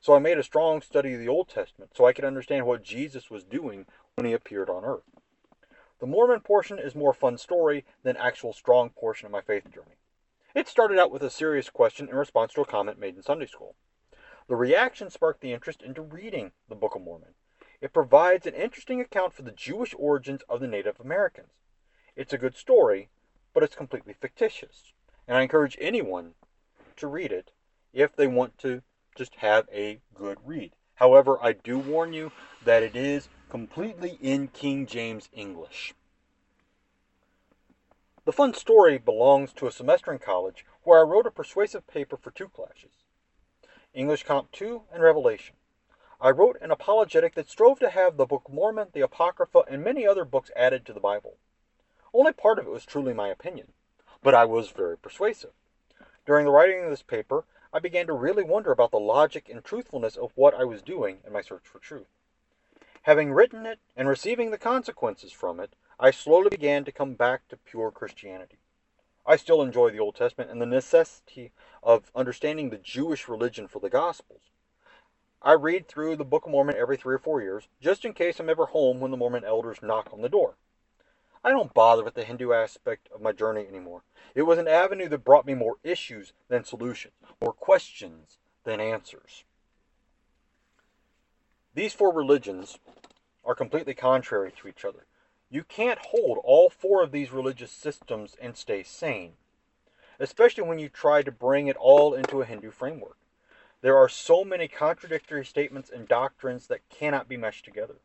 So 0.00 0.12
I 0.14 0.18
made 0.18 0.38
a 0.38 0.42
strong 0.42 0.82
study 0.82 1.14
of 1.14 1.20
the 1.20 1.28
Old 1.28 1.48
Testament 1.48 1.92
so 1.94 2.04
I 2.04 2.12
could 2.12 2.24
understand 2.24 2.66
what 2.66 2.82
Jesus 2.82 3.30
was 3.30 3.44
doing 3.44 3.86
when 4.16 4.26
he 4.26 4.32
appeared 4.32 4.68
on 4.68 4.84
earth. 4.84 5.13
The 6.00 6.06
Mormon 6.06 6.40
portion 6.40 6.78
is 6.78 6.94
more 6.94 7.12
fun 7.12 7.38
story 7.38 7.84
than 8.02 8.16
actual 8.16 8.52
strong 8.52 8.90
portion 8.90 9.26
of 9.26 9.32
my 9.32 9.40
faith 9.40 9.70
journey. 9.72 9.96
It 10.54 10.68
started 10.68 10.98
out 10.98 11.10
with 11.10 11.22
a 11.22 11.30
serious 11.30 11.70
question 11.70 12.08
in 12.08 12.16
response 12.16 12.52
to 12.54 12.60
a 12.60 12.66
comment 12.66 12.98
made 12.98 13.16
in 13.16 13.22
Sunday 13.22 13.46
school. 13.46 13.76
The 14.46 14.56
reaction 14.56 15.10
sparked 15.10 15.40
the 15.40 15.52
interest 15.52 15.82
into 15.82 16.02
reading 16.02 16.52
the 16.68 16.74
Book 16.74 16.94
of 16.94 17.02
Mormon. 17.02 17.34
It 17.80 17.92
provides 17.92 18.46
an 18.46 18.54
interesting 18.54 19.00
account 19.00 19.32
for 19.32 19.42
the 19.42 19.52
Jewish 19.52 19.94
origins 19.98 20.42
of 20.48 20.60
the 20.60 20.66
Native 20.66 21.00
Americans. 21.00 21.52
It's 22.16 22.32
a 22.32 22.38
good 22.38 22.56
story, 22.56 23.08
but 23.52 23.62
it's 23.62 23.74
completely 23.74 24.12
fictitious. 24.12 24.92
And 25.26 25.36
I 25.36 25.42
encourage 25.42 25.76
anyone 25.80 26.34
to 26.96 27.06
read 27.06 27.32
it 27.32 27.52
if 27.92 28.14
they 28.14 28.26
want 28.26 28.58
to 28.58 28.82
just 29.16 29.36
have 29.36 29.68
a 29.72 30.00
good 30.14 30.38
read. 30.44 30.72
However, 30.96 31.38
I 31.42 31.52
do 31.52 31.78
warn 31.78 32.12
you 32.12 32.30
that 32.64 32.82
it 32.82 32.94
is 32.94 33.28
completely 33.54 34.18
in 34.20 34.48
King 34.48 34.84
James 34.84 35.28
English. 35.32 35.94
The 38.24 38.32
fun 38.32 38.52
story 38.52 38.98
belongs 38.98 39.52
to 39.52 39.68
a 39.68 39.70
semester 39.70 40.10
in 40.10 40.18
college 40.18 40.66
where 40.82 40.98
I 40.98 41.02
wrote 41.08 41.24
a 41.24 41.30
persuasive 41.30 41.86
paper 41.86 42.16
for 42.16 42.32
two 42.32 42.48
classes. 42.48 43.04
English 43.92 44.24
Comp 44.24 44.50
2, 44.50 44.82
and 44.92 45.04
Revelation. 45.04 45.54
I 46.20 46.30
wrote 46.30 46.58
an 46.60 46.72
apologetic 46.72 47.36
that 47.36 47.48
strove 47.48 47.78
to 47.78 47.90
have 47.90 48.16
the 48.16 48.26
Book 48.26 48.42
of 48.48 48.54
Mormon, 48.54 48.88
the 48.92 49.02
Apocrypha, 49.02 49.62
and 49.68 49.84
many 49.84 50.04
other 50.04 50.24
books 50.24 50.50
added 50.56 50.84
to 50.86 50.92
the 50.92 50.98
Bible. 50.98 51.36
Only 52.12 52.32
part 52.32 52.58
of 52.58 52.66
it 52.66 52.72
was 52.72 52.84
truly 52.84 53.14
my 53.14 53.28
opinion, 53.28 53.68
but 54.20 54.34
I 54.34 54.46
was 54.46 54.70
very 54.70 54.98
persuasive. 54.98 55.52
During 56.26 56.44
the 56.44 56.50
writing 56.50 56.82
of 56.82 56.90
this 56.90 57.02
paper, 57.02 57.44
I 57.72 57.78
began 57.78 58.08
to 58.08 58.14
really 58.14 58.42
wonder 58.42 58.72
about 58.72 58.90
the 58.90 58.98
logic 58.98 59.48
and 59.48 59.62
truthfulness 59.62 60.16
of 60.16 60.32
what 60.34 60.54
I 60.54 60.64
was 60.64 60.82
doing 60.82 61.18
in 61.24 61.32
my 61.32 61.40
search 61.40 61.68
for 61.68 61.78
truth. 61.78 62.08
Having 63.04 63.34
written 63.34 63.66
it 63.66 63.80
and 63.94 64.08
receiving 64.08 64.50
the 64.50 64.56
consequences 64.56 65.30
from 65.30 65.60
it, 65.60 65.74
I 66.00 66.10
slowly 66.10 66.48
began 66.48 66.86
to 66.86 66.92
come 66.92 67.12
back 67.12 67.46
to 67.48 67.56
pure 67.58 67.90
Christianity. 67.90 68.56
I 69.26 69.36
still 69.36 69.60
enjoy 69.60 69.90
the 69.90 69.98
Old 69.98 70.16
Testament 70.16 70.50
and 70.50 70.58
the 70.58 70.64
necessity 70.64 71.52
of 71.82 72.10
understanding 72.14 72.70
the 72.70 72.78
Jewish 72.78 73.28
religion 73.28 73.68
for 73.68 73.78
the 73.78 73.90
Gospels. 73.90 74.40
I 75.42 75.52
read 75.52 75.86
through 75.86 76.16
the 76.16 76.24
Book 76.24 76.46
of 76.46 76.52
Mormon 76.52 76.76
every 76.78 76.96
three 76.96 77.14
or 77.14 77.18
four 77.18 77.42
years, 77.42 77.68
just 77.78 78.06
in 78.06 78.14
case 78.14 78.40
I'm 78.40 78.48
ever 78.48 78.64
home 78.64 79.00
when 79.00 79.10
the 79.10 79.18
Mormon 79.18 79.44
elders 79.44 79.82
knock 79.82 80.08
on 80.10 80.22
the 80.22 80.30
door. 80.30 80.54
I 81.44 81.50
don't 81.50 81.74
bother 81.74 82.04
with 82.04 82.14
the 82.14 82.24
Hindu 82.24 82.54
aspect 82.54 83.10
of 83.14 83.20
my 83.20 83.32
journey 83.32 83.66
anymore. 83.68 84.04
It 84.34 84.42
was 84.44 84.56
an 84.56 84.66
avenue 84.66 85.10
that 85.10 85.24
brought 85.24 85.44
me 85.44 85.52
more 85.52 85.76
issues 85.84 86.32
than 86.48 86.64
solutions, 86.64 87.12
more 87.38 87.52
questions 87.52 88.38
than 88.64 88.80
answers. 88.80 89.44
These 91.74 91.92
four 91.92 92.12
religions 92.14 92.78
are 93.44 93.56
completely 93.56 93.94
contrary 93.94 94.52
to 94.60 94.68
each 94.68 94.84
other. 94.84 95.06
You 95.50 95.64
can't 95.64 95.98
hold 95.98 96.38
all 96.44 96.70
four 96.70 97.02
of 97.02 97.10
these 97.10 97.32
religious 97.32 97.72
systems 97.72 98.36
and 98.40 98.56
stay 98.56 98.84
sane, 98.84 99.32
especially 100.20 100.62
when 100.62 100.78
you 100.78 100.88
try 100.88 101.22
to 101.22 101.32
bring 101.32 101.66
it 101.66 101.76
all 101.76 102.14
into 102.14 102.40
a 102.40 102.44
Hindu 102.44 102.70
framework. 102.70 103.16
There 103.80 103.96
are 103.96 104.08
so 104.08 104.44
many 104.44 104.68
contradictory 104.68 105.44
statements 105.44 105.90
and 105.90 106.06
doctrines 106.06 106.68
that 106.68 106.88
cannot 106.88 107.28
be 107.28 107.36
meshed 107.36 107.64
together. 107.64 107.96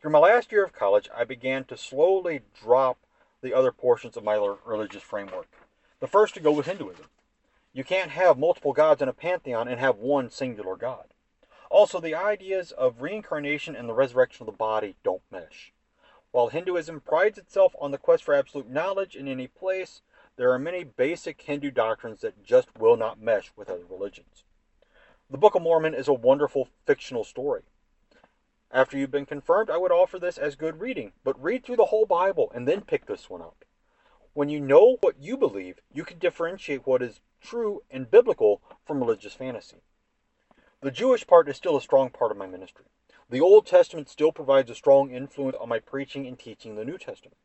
Through 0.00 0.10
my 0.10 0.18
last 0.18 0.50
year 0.50 0.64
of 0.64 0.72
college, 0.72 1.08
I 1.16 1.22
began 1.22 1.64
to 1.64 1.76
slowly 1.76 2.40
drop 2.60 2.98
the 3.42 3.54
other 3.54 3.70
portions 3.70 4.16
of 4.16 4.24
my 4.24 4.34
religious 4.64 5.02
framework. 5.02 5.46
The 6.00 6.08
first 6.08 6.34
to 6.34 6.40
go 6.40 6.50
was 6.50 6.66
Hinduism. 6.66 7.06
You 7.72 7.84
can't 7.84 8.10
have 8.10 8.38
multiple 8.38 8.72
gods 8.72 9.00
in 9.00 9.08
a 9.08 9.12
pantheon 9.12 9.68
and 9.68 9.78
have 9.78 9.96
one 9.98 10.30
singular 10.30 10.76
God. 10.76 11.06
Also, 11.70 12.00
the 12.00 12.14
ideas 12.14 12.72
of 12.72 13.02
reincarnation 13.02 13.76
and 13.76 13.88
the 13.88 13.94
resurrection 13.94 14.42
of 14.42 14.52
the 14.52 14.56
body 14.56 14.96
don't 15.02 15.22
mesh. 15.30 15.72
While 16.30 16.48
Hinduism 16.48 17.00
prides 17.00 17.38
itself 17.38 17.74
on 17.80 17.90
the 17.90 17.98
quest 17.98 18.24
for 18.24 18.34
absolute 18.34 18.68
knowledge 18.68 19.16
in 19.16 19.28
any 19.28 19.46
place, 19.46 20.02
there 20.36 20.52
are 20.52 20.58
many 20.58 20.84
basic 20.84 21.40
Hindu 21.40 21.70
doctrines 21.70 22.20
that 22.20 22.44
just 22.44 22.68
will 22.78 22.96
not 22.96 23.20
mesh 23.20 23.52
with 23.56 23.68
other 23.68 23.84
religions. 23.88 24.44
The 25.30 25.38
Book 25.38 25.54
of 25.54 25.62
Mormon 25.62 25.94
is 25.94 26.08
a 26.08 26.14
wonderful 26.14 26.68
fictional 26.86 27.24
story. 27.24 27.62
After 28.70 28.96
you've 28.96 29.10
been 29.10 29.26
confirmed, 29.26 29.68
I 29.70 29.78
would 29.78 29.92
offer 29.92 30.18
this 30.18 30.38
as 30.38 30.54
good 30.54 30.80
reading, 30.80 31.12
but 31.24 31.42
read 31.42 31.64
through 31.64 31.76
the 31.76 31.86
whole 31.86 32.06
Bible 32.06 32.52
and 32.54 32.68
then 32.68 32.82
pick 32.82 33.06
this 33.06 33.28
one 33.28 33.42
up. 33.42 33.64
When 34.34 34.48
you 34.48 34.60
know 34.60 34.96
what 35.00 35.20
you 35.20 35.36
believe, 35.36 35.80
you 35.92 36.04
can 36.04 36.18
differentiate 36.18 36.86
what 36.86 37.02
is 37.02 37.20
true 37.40 37.82
and 37.90 38.10
biblical 38.10 38.62
from 38.86 39.00
religious 39.00 39.34
fantasy. 39.34 39.82
The 40.80 40.90
Jewish 40.92 41.26
part 41.26 41.48
is 41.48 41.56
still 41.56 41.76
a 41.76 41.80
strong 41.80 42.08
part 42.10 42.30
of 42.30 42.36
my 42.36 42.46
ministry. 42.46 42.84
The 43.28 43.40
Old 43.40 43.66
Testament 43.66 44.08
still 44.08 44.30
provides 44.30 44.70
a 44.70 44.76
strong 44.76 45.10
influence 45.10 45.56
on 45.60 45.68
my 45.68 45.80
preaching 45.80 46.24
and 46.24 46.38
teaching 46.38 46.76
the 46.76 46.84
New 46.84 46.98
Testament. 46.98 47.36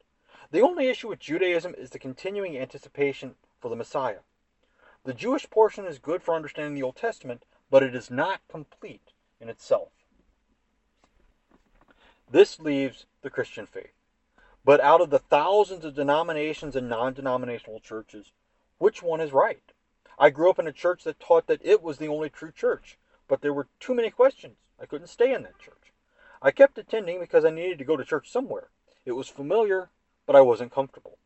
The 0.52 0.62
only 0.62 0.88
issue 0.88 1.08
with 1.08 1.19
Judaism 1.19 1.74
is 1.76 1.89
the 1.89 1.98
continuing 1.98 2.56
anticipation 2.56 3.34
for 3.60 3.69
the 3.69 3.76
Messiah. 3.76 4.19
The 5.04 5.15
Jewish 5.15 5.50
portion 5.50 5.86
is 5.86 5.98
good 5.98 6.22
for 6.22 6.36
understanding 6.36 6.76
the 6.76 6.84
Old 6.84 6.96
Testament, 6.96 7.43
but 7.72 7.82
it 7.82 7.96
is 7.96 8.12
not 8.12 8.48
complete 8.48 9.13
in 9.41 9.50
itself. 9.50 9.89
This 12.30 12.60
leaves 12.60 13.08
the 13.24 13.32
Christian 13.32 13.65
faith. 13.65 13.93
But 14.63 14.80
out 14.80 15.02
of 15.02 15.10
the 15.10 15.19
thousands 15.19 15.84
of 15.84 15.96
denominations 15.96 16.76
and 16.76 16.88
non 16.88 17.13
denominational 17.13 17.80
churches, 17.80 18.32
which 18.78 19.02
one 19.02 19.19
is 19.19 19.34
right? 19.34 19.72
I 20.19 20.30
grew 20.30 20.52
up 20.52 20.60
in 20.60 20.67
a 20.67 20.72
church 20.72 21.04
that 21.04 21.19
taught 21.19 21.48
that 21.48 21.65
it 21.65 21.82
was 21.82 21.98
the 21.98 22.08
only 22.08 22.30
true 22.30 22.52
church, 22.52 22.98
but 23.28 23.42
there 23.42 23.54
were 23.54 23.68
too 23.80 23.94
many 23.94 24.10
questions. 24.10 24.58
I 24.80 24.86
couldn't 24.86 25.08
stay 25.08 25.34
in 25.34 25.44
that 25.44 25.60
church. 25.60 25.94
I 26.42 26.52
kept 26.52 26.78
attending 26.78 27.20
because 27.20 27.46
I 27.46 27.50
needed 27.50 27.78
to 27.80 27.86
go 27.86 27.96
to 27.96 28.04
church 28.04 28.30
somewhere. 28.30 28.70
It 29.06 29.14
was 29.14 29.30
familiar, 29.30 29.90
but 30.26 30.36
I 30.36 30.42
wasn't 30.42 30.74
comfortable. 30.74 31.18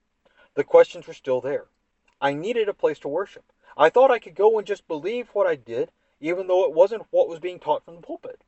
The 0.55 0.63
questions 0.63 1.07
were 1.07 1.13
still 1.13 1.41
there. 1.41 1.65
I 2.19 2.33
needed 2.33 2.67
a 2.67 2.73
place 2.73 2.99
to 2.99 3.07
worship. 3.07 3.51
I 3.75 3.89
thought 3.89 4.11
I 4.11 4.19
could 4.19 4.35
go 4.35 4.57
and 4.57 4.65
just 4.65 4.87
believe 4.87 5.29
what 5.29 5.47
I 5.47 5.55
did, 5.55 5.91
even 6.19 6.47
though 6.47 6.65
it 6.65 6.73
wasn't 6.73 7.05
what 7.11 7.29
was 7.29 7.39
being 7.39 7.59
taught 7.59 7.85
from 7.85 7.95
the 7.95 8.01
pulpit. 8.01 8.43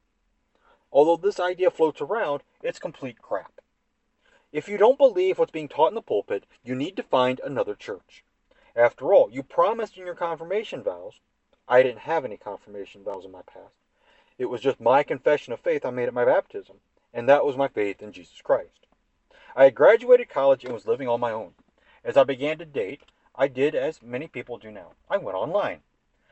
Although 0.91 1.17
this 1.17 1.39
idea 1.39 1.69
floats 1.69 2.01
around, 2.01 2.41
it's 2.63 2.79
complete 2.79 3.21
crap. 3.21 3.61
If 4.51 4.67
you 4.67 4.77
don't 4.77 4.97
believe 4.97 5.37
what's 5.37 5.51
being 5.51 5.67
taught 5.67 5.89
in 5.89 5.95
the 5.95 6.01
pulpit, 6.01 6.45
you 6.63 6.73
need 6.73 6.95
to 6.95 7.03
find 7.03 7.39
another 7.39 7.75
church. 7.75 8.23
After 8.75 9.13
all, 9.13 9.29
you 9.31 9.43
promised 9.43 9.97
in 9.97 10.05
your 10.05 10.15
confirmation 10.15 10.81
vows. 10.81 11.19
I 11.69 11.83
didn't 11.83 11.99
have 11.99 12.25
any 12.25 12.35
confirmation 12.35 13.03
vows 13.03 13.25
in 13.25 13.31
my 13.31 13.43
past. 13.43 13.75
It 14.39 14.45
was 14.45 14.59
just 14.59 14.81
my 14.81 15.03
confession 15.03 15.53
of 15.53 15.59
faith 15.59 15.85
I 15.85 15.91
made 15.91 16.07
at 16.07 16.15
my 16.15 16.25
baptism, 16.25 16.77
and 17.13 17.29
that 17.29 17.45
was 17.45 17.55
my 17.55 17.67
faith 17.67 18.01
in 18.01 18.11
Jesus 18.11 18.41
Christ. 18.41 18.87
I 19.55 19.65
had 19.65 19.75
graduated 19.75 20.29
college 20.29 20.63
and 20.63 20.73
was 20.73 20.87
living 20.87 21.07
on 21.07 21.19
my 21.19 21.31
own. 21.31 21.51
As 22.03 22.17
I 22.17 22.23
began 22.23 22.57
to 22.57 22.65
date, 22.65 23.01
I 23.35 23.47
did 23.47 23.75
as 23.75 24.01
many 24.01 24.27
people 24.27 24.57
do 24.57 24.71
now. 24.71 24.93
I 25.09 25.17
went 25.17 25.37
online. 25.37 25.81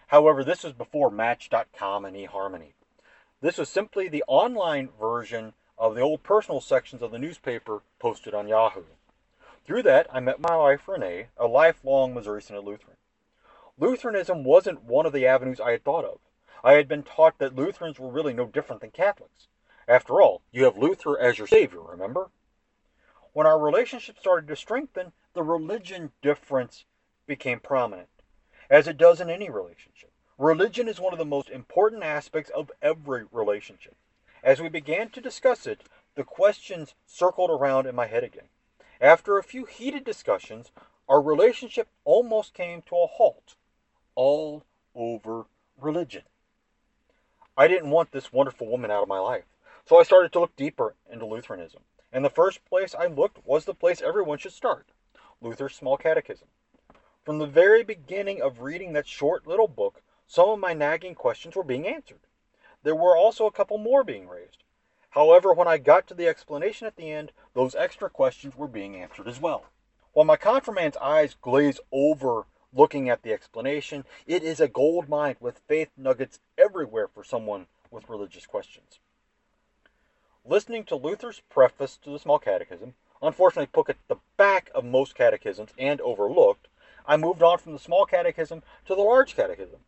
However, 0.08 0.44
this 0.44 0.64
was 0.64 0.74
before 0.74 1.12
Match.com 1.12 2.06
and 2.06 2.16
eHarmony. 2.16 2.72
This 3.42 3.60
was 3.60 3.70
simply 3.70 4.08
the 4.08 4.24
online 4.28 4.90
version 5.00 5.54
of 5.78 5.94
the 5.94 6.02
old 6.02 6.24
personal 6.24 6.62
sections 6.62 7.04
of 7.04 7.12
the 7.12 7.20
newspaper 7.20 7.84
posted 8.00 8.34
on 8.34 8.48
Yahoo. 8.48 8.84
Through 9.66 9.84
that, 9.84 10.08
I 10.12 10.20
met 10.20 10.40
my 10.40 10.56
wife, 10.56 10.88
Renee, 10.88 11.28
a 11.38 11.46
lifelong 11.46 12.14
Missouri 12.14 12.42
Synod 12.42 12.64
Lutheran. 12.64 12.98
Lutheranism 13.80 14.44
wasn't 14.44 14.84
one 14.84 15.06
of 15.06 15.14
the 15.14 15.28
avenues 15.28 15.60
I 15.60 15.72
had 15.72 15.84
thought 15.84 16.06
of. 16.06 16.20
I 16.64 16.74
had 16.74 16.88
been 16.88 17.04
taught 17.04 17.38
that 17.38 17.56
Lutherans 17.56 18.00
were 18.00 18.10
really 18.10 18.34
no 18.34 18.46
different 18.46 18.82
than 18.82 18.90
Catholics. 18.90 19.48
After 19.88 20.20
all, 20.20 20.42
you 20.52 20.64
have 20.64 20.78
Luther 20.78 21.18
as 21.20 21.38
your 21.38 21.48
savior, 21.48 21.82
remember? 21.82 22.30
When 23.34 23.46
our 23.46 23.60
relationship 23.60 24.18
started 24.18 24.48
to 24.48 24.56
strengthen, 24.56 25.12
the 25.34 25.44
religion 25.44 26.12
difference 26.24 26.86
became 27.28 27.60
prominent, 27.60 28.10
as 28.68 28.88
it 28.88 28.98
does 28.98 29.22
in 29.22 29.30
any 29.30 29.50
relationship. 29.50 30.12
Religion 30.40 30.88
is 30.88 31.00
one 31.00 31.14
of 31.14 31.20
the 31.20 31.26
most 31.26 31.50
important 31.50 32.04
aspects 32.04 32.50
of 32.50 32.72
every 32.82 33.26
relationship. 33.32 33.96
As 34.44 34.60
we 34.60 34.70
began 34.70 35.10
to 35.10 35.22
discuss 35.22 35.68
it, 35.68 35.84
the 36.16 36.24
questions 36.24 36.96
circled 37.06 37.52
around 37.52 37.86
in 37.86 37.94
my 37.94 38.08
head 38.08 38.24
again. 38.24 38.50
After 39.00 39.38
a 39.38 39.44
few 39.44 39.66
heated 39.66 40.04
discussions, 40.04 40.72
our 41.08 41.22
relationship 41.22 41.90
almost 42.06 42.56
came 42.56 42.82
to 42.84 42.96
a 42.96 43.06
halt, 43.06 43.56
all 44.18 44.64
over 44.96 45.46
religion. 45.80 46.24
I 47.56 47.68
didn't 47.68 47.92
want 47.92 48.12
this 48.12 48.34
wonderful 48.34 48.68
woman 48.68 48.90
out 48.90 49.04
of 49.04 49.08
my 49.08 49.20
life. 49.20 49.46
So 49.86 50.00
I 50.00 50.04
started 50.04 50.34
to 50.34 50.40
look 50.40 50.56
deeper 50.56 50.96
into 51.10 51.26
Lutheranism. 51.26 51.84
And 52.12 52.26
the 52.26 52.30
first 52.30 52.66
place 52.66 52.96
I 52.98 53.06
looked 53.06 53.46
was 53.46 53.66
the 53.66 53.76
place 53.76 54.02
everyone 54.02 54.40
should 54.40 54.54
start 54.54 54.88
Luther's 55.40 55.76
Small 55.76 55.98
Catechism. 55.98 56.48
From 57.24 57.38
the 57.38 57.46
very 57.46 57.84
beginning 57.84 58.42
of 58.42 58.62
reading 58.62 58.94
that 58.94 59.08
short 59.08 59.46
little 59.46 59.68
book, 59.68 60.02
some 60.26 60.50
of 60.50 60.60
my 60.60 60.74
nagging 60.74 61.14
questions 61.14 61.56
were 61.56 61.64
being 61.64 61.88
answered. 61.88 62.22
There 62.82 62.96
were 62.96 63.16
also 63.16 63.46
a 63.46 63.52
couple 63.52 63.78
more 63.78 64.04
being 64.04 64.28
raised. 64.28 64.64
However, 65.12 65.54
when 65.54 65.68
I 65.68 65.78
got 65.78 66.08
to 66.08 66.16
the 66.16 66.28
explanation 66.28 66.88
at 66.88 66.96
the 66.96 67.12
end, 67.12 67.32
those 67.54 67.76
extra 67.76 68.10
questions 68.10 68.56
were 68.56 68.68
being 68.68 68.96
answered 68.96 69.28
as 69.28 69.40
well. 69.40 69.66
While 70.14 70.26
my 70.26 70.38
confirmand's 70.38 70.98
eyes 70.98 71.36
glaze 71.40 71.80
over 71.92 72.48
looking 72.74 73.10
at 73.10 73.24
the 73.24 73.34
explanation, 73.34 74.06
it 74.26 74.44
is 74.44 74.60
a 74.60 74.68
gold 74.68 75.10
mine 75.10 75.36
with 75.40 75.62
faith 75.68 75.90
nuggets 75.98 76.40
everywhere 76.58 77.08
for 77.08 77.24
someone 77.24 77.68
with 77.92 78.10
religious 78.10 78.46
questions. 78.46 79.00
Listening 80.46 80.84
to 80.86 80.96
Luther's 80.96 81.42
preface 81.50 81.98
to 81.98 82.10
the 82.10 82.20
Small 82.20 82.40
Catechism, 82.40 82.94
unfortunately 83.22 83.68
put 83.68 83.90
at 83.90 83.98
the 84.08 84.16
back 84.38 84.70
of 84.74 84.86
most 84.86 85.16
catechisms 85.16 85.72
and 85.78 86.00
overlooked, 86.02 86.68
I 87.06 87.18
moved 87.18 87.42
on 87.42 87.58
from 87.58 87.74
the 87.74 87.80
Small 87.80 88.06
Catechism 88.06 88.64
to 88.86 88.96
the 88.96 89.02
Large 89.02 89.36
Catechism. 89.36 89.80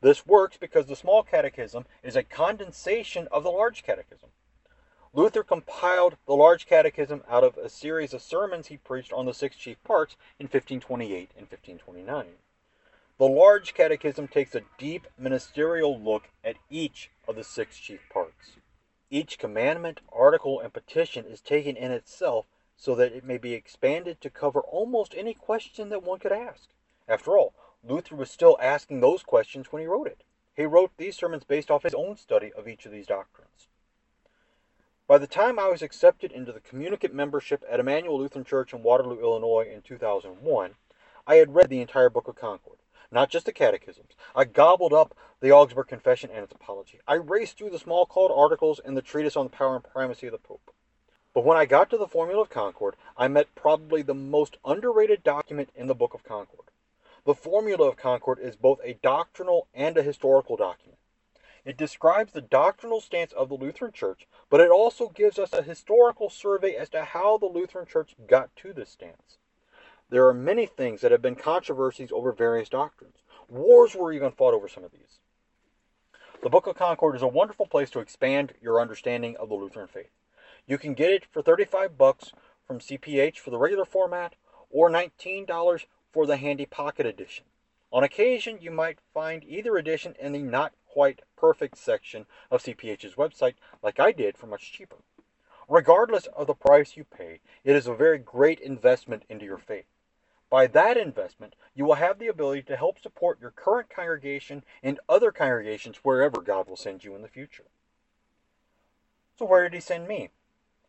This 0.00 0.26
works 0.26 0.56
because 0.56 0.86
the 0.86 0.96
Small 0.96 1.22
Catechism 1.22 1.86
is 2.02 2.16
a 2.16 2.22
condensation 2.22 3.28
of 3.30 3.44
the 3.44 3.50
Large 3.50 3.84
Catechism. 3.84 4.30
Luther 5.14 5.42
compiled 5.42 6.16
the 6.24 6.34
Large 6.34 6.64
Catechism 6.64 7.22
out 7.28 7.44
of 7.44 7.58
a 7.58 7.68
series 7.68 8.14
of 8.14 8.22
sermons 8.22 8.68
he 8.68 8.78
preached 8.78 9.12
on 9.12 9.26
the 9.26 9.34
six 9.34 9.56
chief 9.56 9.76
parts 9.84 10.16
in 10.38 10.44
1528 10.44 11.32
and 11.36 11.50
1529. 11.50 12.38
The 13.18 13.28
Large 13.28 13.74
Catechism 13.74 14.28
takes 14.28 14.54
a 14.54 14.62
deep 14.78 15.06
ministerial 15.18 16.00
look 16.00 16.30
at 16.42 16.56
each 16.70 17.10
of 17.28 17.36
the 17.36 17.44
six 17.44 17.76
chief 17.76 18.00
parts. 18.08 18.52
Each 19.10 19.38
commandment, 19.38 20.00
article, 20.10 20.60
and 20.60 20.72
petition 20.72 21.26
is 21.26 21.42
taken 21.42 21.76
in 21.76 21.90
itself 21.90 22.46
so 22.78 22.94
that 22.94 23.12
it 23.12 23.22
may 23.22 23.36
be 23.36 23.52
expanded 23.52 24.18
to 24.22 24.30
cover 24.30 24.60
almost 24.60 25.14
any 25.14 25.34
question 25.34 25.90
that 25.90 26.02
one 26.02 26.20
could 26.20 26.32
ask. 26.32 26.70
After 27.06 27.36
all, 27.36 27.52
Luther 27.84 28.16
was 28.16 28.30
still 28.30 28.56
asking 28.62 29.00
those 29.00 29.22
questions 29.22 29.70
when 29.70 29.82
he 29.82 29.86
wrote 29.86 30.06
it. 30.06 30.24
He 30.56 30.64
wrote 30.64 30.92
these 30.96 31.16
sermons 31.16 31.44
based 31.44 31.70
off 31.70 31.82
his 31.82 31.92
own 31.92 32.16
study 32.16 32.50
of 32.54 32.66
each 32.66 32.86
of 32.86 32.92
these 32.92 33.06
doctrines. 33.06 33.68
By 35.12 35.18
the 35.18 35.26
time 35.26 35.58
I 35.58 35.68
was 35.68 35.82
accepted 35.82 36.32
into 36.32 36.52
the 36.52 36.60
communicant 36.60 37.12
membership 37.12 37.62
at 37.70 37.78
Emmanuel 37.78 38.18
Lutheran 38.18 38.46
Church 38.46 38.72
in 38.72 38.82
Waterloo, 38.82 39.20
Illinois 39.20 39.68
in 39.70 39.82
2001, 39.82 40.70
I 41.26 41.34
had 41.34 41.54
read 41.54 41.68
the 41.68 41.82
entire 41.82 42.08
Book 42.08 42.28
of 42.28 42.36
Concord. 42.36 42.78
not 43.10 43.28
just 43.28 43.44
the 43.44 43.52
catechisms. 43.52 44.16
I 44.34 44.46
gobbled 44.46 44.94
up 44.94 45.14
the 45.40 45.52
Augsburg 45.52 45.88
Confession 45.88 46.30
and 46.32 46.42
its 46.42 46.54
apology. 46.54 46.98
I 47.06 47.16
raced 47.16 47.58
through 47.58 47.68
the 47.68 47.78
Smalcald 47.78 48.34
articles 48.34 48.80
and 48.82 48.96
the 48.96 49.02
treatise 49.02 49.36
on 49.36 49.44
the 49.44 49.50
power 49.50 49.74
and 49.74 49.84
primacy 49.84 50.28
of 50.28 50.32
the 50.32 50.38
Pope. 50.38 50.70
But 51.34 51.44
when 51.44 51.58
I 51.58 51.66
got 51.66 51.90
to 51.90 51.98
the 51.98 52.08
Formula 52.08 52.40
of 52.40 52.48
Concord, 52.48 52.96
I 53.14 53.28
met 53.28 53.54
probably 53.54 54.00
the 54.00 54.14
most 54.14 54.56
underrated 54.64 55.22
document 55.22 55.68
in 55.76 55.88
the 55.88 55.94
Book 55.94 56.14
of 56.14 56.24
Concord. 56.24 56.70
The 57.26 57.34
Formula 57.34 57.86
of 57.86 57.98
Concord 57.98 58.38
is 58.38 58.56
both 58.56 58.80
a 58.82 58.94
doctrinal 59.02 59.68
and 59.74 59.98
a 59.98 60.02
historical 60.02 60.56
document. 60.56 60.96
It 61.64 61.76
describes 61.76 62.32
the 62.32 62.40
doctrinal 62.40 63.00
stance 63.00 63.32
of 63.32 63.48
the 63.48 63.54
Lutheran 63.54 63.92
Church, 63.92 64.26
but 64.50 64.60
it 64.60 64.70
also 64.70 65.08
gives 65.08 65.38
us 65.38 65.52
a 65.52 65.62
historical 65.62 66.28
survey 66.28 66.74
as 66.74 66.88
to 66.90 67.04
how 67.04 67.38
the 67.38 67.46
Lutheran 67.46 67.86
Church 67.86 68.16
got 68.26 68.54
to 68.56 68.72
this 68.72 68.90
stance. 68.90 69.38
There 70.10 70.26
are 70.26 70.34
many 70.34 70.66
things 70.66 71.00
that 71.00 71.12
have 71.12 71.22
been 71.22 71.36
controversies 71.36 72.10
over 72.12 72.32
various 72.32 72.68
doctrines. 72.68 73.22
Wars 73.48 73.94
were 73.94 74.12
even 74.12 74.32
fought 74.32 74.54
over 74.54 74.68
some 74.68 74.84
of 74.84 74.90
these. 74.90 75.20
The 76.42 76.50
Book 76.50 76.66
of 76.66 76.74
Concord 76.74 77.14
is 77.14 77.22
a 77.22 77.28
wonderful 77.28 77.66
place 77.66 77.90
to 77.90 78.00
expand 78.00 78.54
your 78.60 78.80
understanding 78.80 79.36
of 79.36 79.48
the 79.48 79.54
Lutheran 79.54 79.86
faith. 79.86 80.10
You 80.66 80.76
can 80.76 80.94
get 80.94 81.10
it 81.12 81.24
for 81.30 81.42
35 81.42 81.96
bucks 81.96 82.32
from 82.66 82.80
CPH 82.80 83.38
for 83.38 83.50
the 83.50 83.58
regular 83.58 83.84
format 83.84 84.34
or 84.68 84.90
$19 84.90 85.86
for 86.12 86.26
the 86.26 86.36
handy 86.36 86.66
pocket 86.66 87.06
edition. 87.06 87.44
On 87.92 88.02
occasion, 88.02 88.58
you 88.60 88.70
might 88.70 88.98
find 89.14 89.44
either 89.44 89.76
edition 89.76 90.16
in 90.18 90.32
the 90.32 90.42
not 90.42 90.72
quite 90.92 91.22
perfect 91.36 91.78
section 91.78 92.26
of 92.50 92.62
CPH's 92.62 93.14
website, 93.14 93.54
like 93.82 93.98
I 93.98 94.12
did, 94.12 94.36
for 94.36 94.46
much 94.46 94.72
cheaper. 94.72 94.98
Regardless 95.68 96.26
of 96.26 96.46
the 96.46 96.54
price 96.54 96.96
you 96.96 97.04
pay, 97.04 97.40
it 97.64 97.74
is 97.74 97.86
a 97.86 97.94
very 97.94 98.18
great 98.18 98.60
investment 98.60 99.22
into 99.30 99.46
your 99.46 99.58
faith. 99.58 99.86
By 100.50 100.66
that 100.66 100.98
investment, 100.98 101.54
you 101.74 101.86
will 101.86 101.94
have 101.94 102.18
the 102.18 102.28
ability 102.28 102.64
to 102.64 102.76
help 102.76 103.00
support 103.00 103.40
your 103.40 103.52
current 103.52 103.88
congregation 103.88 104.64
and 104.82 105.00
other 105.08 105.32
congregations 105.32 106.00
wherever 106.02 106.42
God 106.42 106.68
will 106.68 106.76
send 106.76 107.04
you 107.04 107.14
in 107.14 107.22
the 107.22 107.28
future. 107.28 107.64
So, 109.38 109.46
where 109.46 109.62
did 109.62 109.72
He 109.72 109.80
send 109.80 110.06
me? 110.06 110.28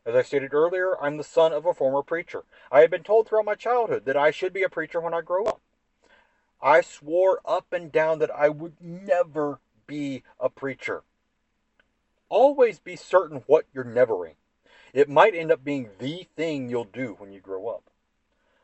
As 0.05 0.15
I 0.15 0.21
stated 0.21 0.53
earlier, 0.53 1.01
I'm 1.01 1.15
the 1.15 1.23
son 1.23 1.53
of 1.53 1.65
a 1.65 1.73
former 1.73 2.03
preacher. 2.03 2.43
I 2.69 2.81
had 2.81 2.91
been 2.91 3.03
told 3.03 3.29
throughout 3.29 3.45
my 3.45 3.55
childhood 3.55 4.03
that 4.03 4.17
I 4.17 4.31
should 4.31 4.51
be 4.51 4.63
a 4.63 4.69
preacher 4.69 4.99
when 4.99 5.13
I 5.13 5.21
grow 5.21 5.45
up. 5.45 5.61
I 6.61 6.81
swore 6.81 7.39
up 7.45 7.71
and 7.71 7.89
down 7.89 8.19
that 8.19 8.31
I 8.31 8.49
would 8.49 8.75
never 8.81 9.59
be 9.87 10.23
a 10.39 10.49
preacher. 10.49 11.03
Always 12.29 12.79
be 12.79 12.95
certain 12.95 13.43
what 13.47 13.65
you're 13.73 13.83
nevering. 13.83 14.35
It 14.93 15.09
might 15.09 15.35
end 15.35 15.51
up 15.51 15.63
being 15.63 15.89
the 15.99 16.27
thing 16.35 16.69
you'll 16.69 16.83
do 16.83 17.15
when 17.17 17.31
you 17.31 17.39
grow 17.39 17.67
up. 17.67 17.83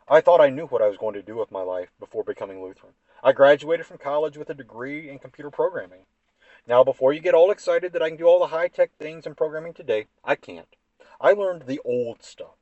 I 0.07 0.21
thought 0.21 0.41
I 0.41 0.49
knew 0.49 0.65
what 0.65 0.81
I 0.81 0.87
was 0.87 0.97
going 0.97 1.13
to 1.13 1.21
do 1.21 1.37
with 1.37 1.51
my 1.51 1.61
life 1.61 1.89
before 1.99 2.23
becoming 2.23 2.63
Lutheran. 2.63 2.93
I 3.23 3.31
graduated 3.31 3.85
from 3.85 3.97
college 3.97 4.37
with 4.37 4.49
a 4.49 4.55
degree 4.55 5.09
in 5.09 5.19
computer 5.19 5.51
programming. 5.51 6.05
Now, 6.67 6.83
before 6.83 7.13
you 7.13 7.19
get 7.19 7.33
all 7.33 7.51
excited 7.51 7.93
that 7.93 8.01
I 8.01 8.09
can 8.09 8.17
do 8.17 8.25
all 8.25 8.39
the 8.39 8.47
high 8.47 8.67
tech 8.67 8.91
things 8.97 9.25
in 9.25 9.35
programming 9.35 9.73
today, 9.73 10.07
I 10.23 10.35
can't. 10.35 10.75
I 11.21 11.33
learned 11.33 11.63
the 11.63 11.79
old 11.83 12.23
stuff. 12.23 12.55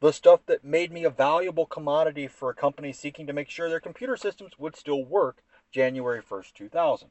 The 0.00 0.12
stuff 0.12 0.40
that 0.46 0.64
made 0.64 0.92
me 0.92 1.04
a 1.04 1.10
valuable 1.10 1.66
commodity 1.66 2.26
for 2.26 2.50
a 2.50 2.54
company 2.54 2.92
seeking 2.92 3.26
to 3.26 3.32
make 3.32 3.48
sure 3.48 3.68
their 3.68 3.80
computer 3.80 4.16
systems 4.16 4.58
would 4.58 4.76
still 4.76 5.04
work 5.04 5.42
January 5.70 6.20
1st, 6.20 6.52
2000. 6.54 7.08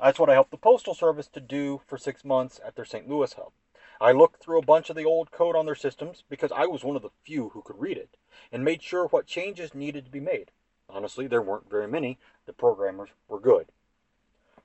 That's 0.00 0.18
what 0.18 0.30
I 0.30 0.34
helped 0.34 0.52
the 0.52 0.56
Postal 0.56 0.94
Service 0.94 1.26
to 1.28 1.40
do 1.40 1.80
for 1.86 1.98
six 1.98 2.24
months 2.24 2.60
at 2.64 2.76
their 2.76 2.84
St. 2.84 3.08
Louis 3.08 3.32
hub. 3.32 3.52
I 4.00 4.12
looked 4.12 4.40
through 4.40 4.60
a 4.60 4.64
bunch 4.64 4.90
of 4.90 4.96
the 4.96 5.04
old 5.04 5.32
code 5.32 5.56
on 5.56 5.66
their 5.66 5.74
systems 5.74 6.22
because 6.28 6.52
I 6.52 6.66
was 6.66 6.84
one 6.84 6.94
of 6.94 7.02
the 7.02 7.10
few 7.24 7.48
who 7.48 7.62
could 7.62 7.80
read 7.80 7.96
it 7.96 8.16
and 8.52 8.64
made 8.64 8.80
sure 8.80 9.08
what 9.08 9.26
changes 9.26 9.74
needed 9.74 10.04
to 10.04 10.10
be 10.10 10.20
made. 10.20 10.52
Honestly, 10.88 11.26
there 11.26 11.42
weren't 11.42 11.68
very 11.68 11.88
many. 11.88 12.18
The 12.46 12.52
programmers 12.52 13.10
were 13.26 13.40
good. 13.40 13.66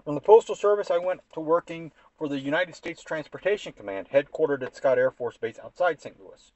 From 0.05 0.15
the 0.15 0.21
Postal 0.21 0.55
Service, 0.55 0.91
I 0.91 0.99
went 0.99 1.21
to 1.33 1.39
working 1.39 1.91
for 2.17 2.27
the 2.27 2.39
United 2.39 2.75
States 2.75 3.01
Transportation 3.01 3.73
Command, 3.73 4.09
headquartered 4.09 4.61
at 4.61 4.75
Scott 4.75 4.99
Air 4.99 5.11
Force 5.11 5.37
Base 5.37 5.57
outside 5.63 5.99
St. 5.99 6.19
Louis. 6.19 6.51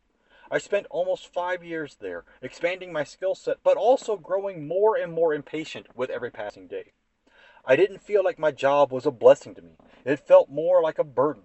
I 0.51 0.59
spent 0.59 0.85
almost 0.89 1.33
five 1.33 1.63
years 1.63 1.97
there, 1.99 2.25
expanding 2.41 2.93
my 2.93 3.03
skill 3.03 3.35
set, 3.35 3.57
but 3.63 3.75
also 3.75 4.17
growing 4.17 4.67
more 4.67 4.95
and 4.95 5.11
more 5.11 5.33
impatient 5.33 5.87
with 5.95 6.09
every 6.09 6.29
passing 6.29 6.67
day. 6.67 6.93
I 7.69 7.75
didn't 7.75 8.01
feel 8.01 8.23
like 8.23 8.39
my 8.39 8.51
job 8.51 8.93
was 8.93 9.05
a 9.05 9.11
blessing 9.11 9.53
to 9.55 9.61
me. 9.61 9.73
It 10.05 10.21
felt 10.21 10.49
more 10.49 10.81
like 10.81 10.97
a 10.97 11.03
burden, 11.03 11.43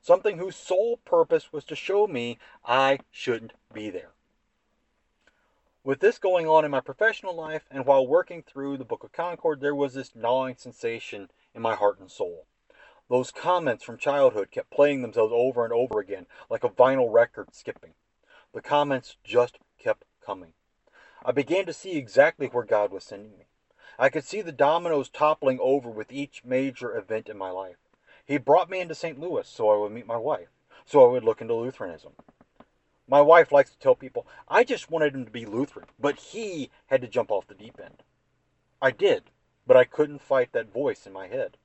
something 0.00 0.38
whose 0.38 0.56
sole 0.56 0.96
purpose 1.04 1.52
was 1.52 1.62
to 1.66 1.76
show 1.76 2.08
me 2.08 2.38
I 2.64 2.98
shouldn't 3.12 3.52
be 3.72 3.88
there. 3.88 4.10
With 5.84 6.00
this 6.00 6.18
going 6.18 6.48
on 6.48 6.64
in 6.64 6.72
my 6.72 6.80
professional 6.80 7.36
life 7.36 7.62
and 7.70 7.86
while 7.86 8.04
working 8.04 8.42
through 8.42 8.76
the 8.76 8.84
Book 8.84 9.04
of 9.04 9.12
Concord, 9.12 9.60
there 9.60 9.74
was 9.74 9.94
this 9.94 10.16
gnawing 10.16 10.56
sensation 10.56 11.30
in 11.54 11.62
my 11.62 11.76
heart 11.76 12.00
and 12.00 12.10
soul. 12.10 12.46
Those 13.08 13.30
comments 13.30 13.84
from 13.84 13.98
childhood 13.98 14.50
kept 14.50 14.70
playing 14.70 15.02
themselves 15.02 15.32
over 15.32 15.62
and 15.62 15.72
over 15.72 16.00
again, 16.00 16.26
like 16.50 16.64
a 16.64 16.70
vinyl 16.70 17.12
record 17.12 17.54
skipping. 17.54 17.92
The 18.52 18.62
comments 18.62 19.16
just 19.22 19.58
kept 19.78 20.06
coming. 20.24 20.54
I 21.24 21.30
began 21.30 21.66
to 21.66 21.72
see 21.72 21.96
exactly 21.96 22.48
where 22.48 22.64
God 22.64 22.90
was 22.90 23.04
sending 23.04 23.38
me. 23.38 23.46
I 24.02 24.08
could 24.08 24.24
see 24.24 24.42
the 24.42 24.50
dominoes 24.50 25.08
toppling 25.08 25.60
over 25.62 25.88
with 25.88 26.10
each 26.10 26.44
major 26.44 26.96
event 26.96 27.28
in 27.28 27.38
my 27.38 27.50
life. 27.50 27.76
He 28.26 28.36
brought 28.36 28.68
me 28.68 28.80
into 28.80 28.96
St. 28.96 29.16
Louis 29.16 29.46
so 29.46 29.70
I 29.70 29.76
would 29.76 29.92
meet 29.92 30.08
my 30.08 30.16
wife, 30.16 30.48
so 30.84 31.06
I 31.06 31.12
would 31.12 31.22
look 31.22 31.40
into 31.40 31.54
Lutheranism. 31.54 32.14
My 33.06 33.20
wife 33.20 33.52
likes 33.52 33.70
to 33.70 33.78
tell 33.78 33.94
people, 33.94 34.26
I 34.48 34.64
just 34.64 34.90
wanted 34.90 35.14
him 35.14 35.24
to 35.24 35.30
be 35.30 35.46
Lutheran, 35.46 35.86
but 36.00 36.18
he 36.18 36.68
had 36.86 37.00
to 37.02 37.06
jump 37.06 37.30
off 37.30 37.46
the 37.46 37.54
deep 37.54 37.78
end. 37.80 38.02
I 38.82 38.90
did, 38.90 39.30
but 39.68 39.76
I 39.76 39.84
couldn't 39.84 40.20
fight 40.20 40.50
that 40.50 40.72
voice 40.72 41.06
in 41.06 41.12
my 41.12 41.28
head. 41.28 41.56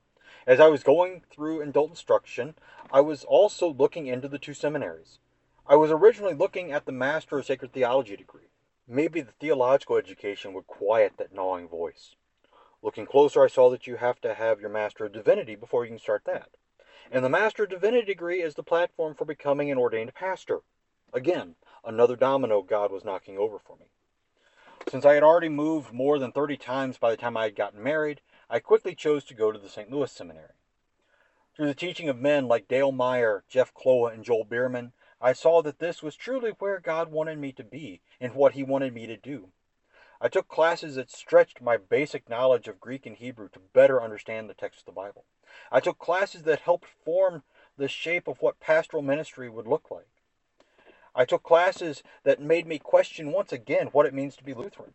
As 0.45 0.59
I 0.59 0.67
was 0.67 0.83
going 0.83 1.23
through 1.31 1.63
adult 1.63 1.89
instruction, 1.89 2.53
I 2.91 3.01
was 3.01 3.23
also 3.23 3.73
looking 3.73 4.05
into 4.05 4.27
the 4.27 4.37
two 4.37 4.53
seminaries. 4.53 5.17
I 5.65 5.75
was 5.75 5.89
originally 5.89 6.35
looking 6.35 6.71
at 6.71 6.85
the 6.85 6.91
Master 6.91 7.39
of 7.39 7.47
Sacred 7.47 7.73
Theology 7.73 8.15
degree. 8.15 8.51
Maybe 8.87 9.21
the 9.21 9.31
theological 9.31 9.97
education 9.97 10.53
would 10.53 10.67
quiet 10.67 11.13
that 11.17 11.33
gnawing 11.33 11.67
voice. 11.67 12.13
Looking 12.87 13.05
closer, 13.05 13.43
I 13.43 13.47
saw 13.47 13.69
that 13.71 13.85
you 13.85 13.97
have 13.97 14.21
to 14.21 14.33
have 14.33 14.61
your 14.61 14.69
Master 14.69 15.03
of 15.03 15.11
Divinity 15.11 15.55
before 15.55 15.83
you 15.83 15.89
can 15.89 15.99
start 15.99 16.23
that. 16.23 16.51
And 17.11 17.25
the 17.25 17.27
Master 17.27 17.63
of 17.63 17.69
Divinity 17.69 18.05
degree 18.05 18.41
is 18.41 18.55
the 18.55 18.63
platform 18.63 19.13
for 19.13 19.25
becoming 19.25 19.69
an 19.69 19.77
ordained 19.77 20.13
pastor. 20.13 20.61
Again, 21.11 21.55
another 21.83 22.15
domino 22.15 22.61
God 22.61 22.89
was 22.93 23.03
knocking 23.03 23.37
over 23.37 23.59
for 23.59 23.75
me. 23.75 23.87
Since 24.87 25.03
I 25.03 25.15
had 25.15 25.23
already 25.23 25.49
moved 25.49 25.91
more 25.91 26.17
than 26.17 26.31
30 26.31 26.55
times 26.55 26.97
by 26.97 27.11
the 27.11 27.17
time 27.17 27.35
I 27.35 27.43
had 27.43 27.57
gotten 27.57 27.83
married, 27.83 28.21
I 28.49 28.59
quickly 28.59 28.95
chose 28.95 29.25
to 29.25 29.33
go 29.33 29.51
to 29.51 29.59
the 29.59 29.67
St. 29.67 29.91
Louis 29.91 30.09
Seminary. 30.09 30.55
Through 31.57 31.67
the 31.67 31.75
teaching 31.75 32.07
of 32.07 32.17
men 32.17 32.47
like 32.47 32.69
Dale 32.69 32.93
Meyer, 32.93 33.43
Jeff 33.49 33.73
Kloha, 33.73 34.13
and 34.13 34.23
Joel 34.23 34.45
Biermann, 34.45 34.93
I 35.19 35.33
saw 35.33 35.61
that 35.61 35.79
this 35.79 36.01
was 36.01 36.15
truly 36.15 36.51
where 36.51 36.79
God 36.79 37.11
wanted 37.11 37.37
me 37.37 37.51
to 37.51 37.65
be 37.65 37.99
and 38.21 38.33
what 38.33 38.53
He 38.53 38.63
wanted 38.63 38.93
me 38.93 39.07
to 39.07 39.17
do. 39.17 39.49
I 40.19 40.27
took 40.29 40.47
classes 40.47 40.95
that 40.95 41.11
stretched 41.11 41.61
my 41.61 41.77
basic 41.77 42.27
knowledge 42.27 42.67
of 42.67 42.79
Greek 42.79 43.05
and 43.05 43.15
Hebrew 43.15 43.49
to 43.49 43.59
better 43.59 44.01
understand 44.01 44.49
the 44.49 44.55
text 44.55 44.79
of 44.79 44.85
the 44.85 44.91
Bible. 44.91 45.25
I 45.71 45.79
took 45.79 45.99
classes 45.99 46.43
that 46.43 46.61
helped 46.61 46.87
form 46.87 47.43
the 47.77 47.87
shape 47.87 48.27
of 48.27 48.41
what 48.41 48.59
pastoral 48.59 49.03
ministry 49.03 49.49
would 49.49 49.67
look 49.67 49.91
like. 49.91 50.07
I 51.13 51.25
took 51.25 51.43
classes 51.43 52.03
that 52.23 52.41
made 52.41 52.65
me 52.65 52.79
question 52.79 53.31
once 53.31 53.51
again 53.51 53.87
what 53.87 54.05
it 54.05 54.13
means 54.13 54.35
to 54.37 54.43
be 54.43 54.53
Lutheran. 54.53 54.93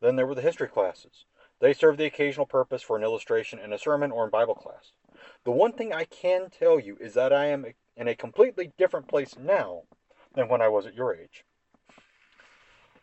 Then 0.00 0.16
there 0.16 0.26
were 0.26 0.34
the 0.34 0.42
history 0.42 0.68
classes. 0.68 1.24
They 1.60 1.72
serve 1.72 1.96
the 1.96 2.06
occasional 2.06 2.46
purpose 2.46 2.82
for 2.82 2.96
an 2.96 3.02
illustration 3.02 3.58
in 3.58 3.72
a 3.72 3.78
sermon 3.78 4.10
or 4.10 4.24
in 4.24 4.30
Bible 4.30 4.54
class. 4.54 4.92
The 5.44 5.50
one 5.50 5.72
thing 5.72 5.92
I 5.92 6.04
can 6.04 6.50
tell 6.50 6.80
you 6.80 6.96
is 7.00 7.14
that 7.14 7.32
I 7.32 7.46
am 7.46 7.66
in 7.96 8.08
a 8.08 8.14
completely 8.14 8.72
different 8.76 9.08
place 9.08 9.36
now 9.38 9.82
than 10.34 10.48
when 10.48 10.60
I 10.60 10.68
was 10.68 10.86
at 10.86 10.94
your 10.94 11.14
age. 11.14 11.44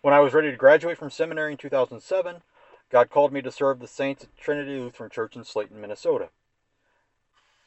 When 0.04 0.16
I 0.16 0.20
was 0.20 0.34
ready 0.34 0.50
to 0.50 0.58
graduate 0.58 0.98
from 0.98 1.12
seminary 1.12 1.52
in 1.52 1.60
2007, 1.60 2.42
God 2.90 3.12
called 3.12 3.32
me 3.32 3.44
to 3.44 3.52
serve 3.52 3.80
the 3.80 3.88
saints 3.88 4.24
at 4.24 4.36
Trinity 4.36 4.80
Lutheran 4.80 5.12
Church 5.12 5.36
in 5.36 5.44
Slayton, 5.44 5.80
Minnesota. 5.80 6.30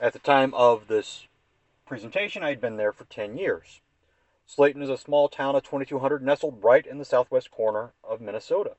At 0.00 0.14
the 0.14 0.18
time 0.18 0.52
of 0.52 0.88
this 0.88 1.28
presentation, 1.86 2.42
I 2.42 2.48
had 2.48 2.60
been 2.60 2.76
there 2.76 2.92
for 2.92 3.04
10 3.04 3.36
years. 3.36 3.80
Slayton 4.46 4.82
is 4.82 4.90
a 4.90 4.98
small 4.98 5.28
town 5.28 5.54
of 5.54 5.62
2,200 5.62 6.24
nestled 6.24 6.58
right 6.60 6.84
in 6.84 6.98
the 6.98 7.04
southwest 7.04 7.52
corner 7.52 7.92
of 8.02 8.20
Minnesota. 8.20 8.72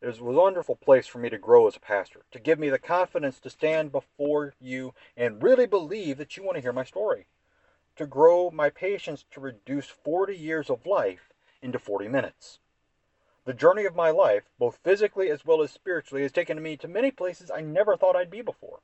It 0.00 0.08
was 0.08 0.18
a 0.18 0.24
wonderful 0.24 0.74
place 0.74 1.06
for 1.06 1.18
me 1.18 1.30
to 1.30 1.38
grow 1.38 1.68
as 1.68 1.76
a 1.76 1.80
pastor, 1.80 2.22
to 2.32 2.40
give 2.40 2.58
me 2.58 2.70
the 2.70 2.80
confidence 2.80 3.38
to 3.38 3.50
stand 3.50 3.92
before 3.92 4.54
you 4.60 4.94
and 5.16 5.40
really 5.40 5.66
believe 5.66 6.18
that 6.18 6.36
you 6.36 6.42
want 6.42 6.56
to 6.56 6.62
hear 6.62 6.72
my 6.72 6.84
story, 6.84 7.26
to 7.94 8.04
grow 8.04 8.50
my 8.50 8.68
patience 8.68 9.24
to 9.30 9.38
reduce 9.38 9.86
40 9.86 10.36
years 10.36 10.68
of 10.68 10.84
life 10.86 11.32
into 11.62 11.78
40 11.78 12.08
minutes. 12.08 12.58
The 13.44 13.54
journey 13.54 13.84
of 13.84 13.94
my 13.94 14.10
life, 14.10 14.44
both 14.58 14.78
physically 14.82 15.30
as 15.30 15.44
well 15.44 15.62
as 15.62 15.70
spiritually, 15.70 16.22
has 16.22 16.32
taken 16.32 16.62
me 16.62 16.76
to 16.78 16.88
many 16.88 17.10
places 17.10 17.50
I 17.50 17.60
never 17.60 17.96
thought 17.96 18.16
I'd 18.16 18.30
be 18.30 18.42
before. 18.42 18.80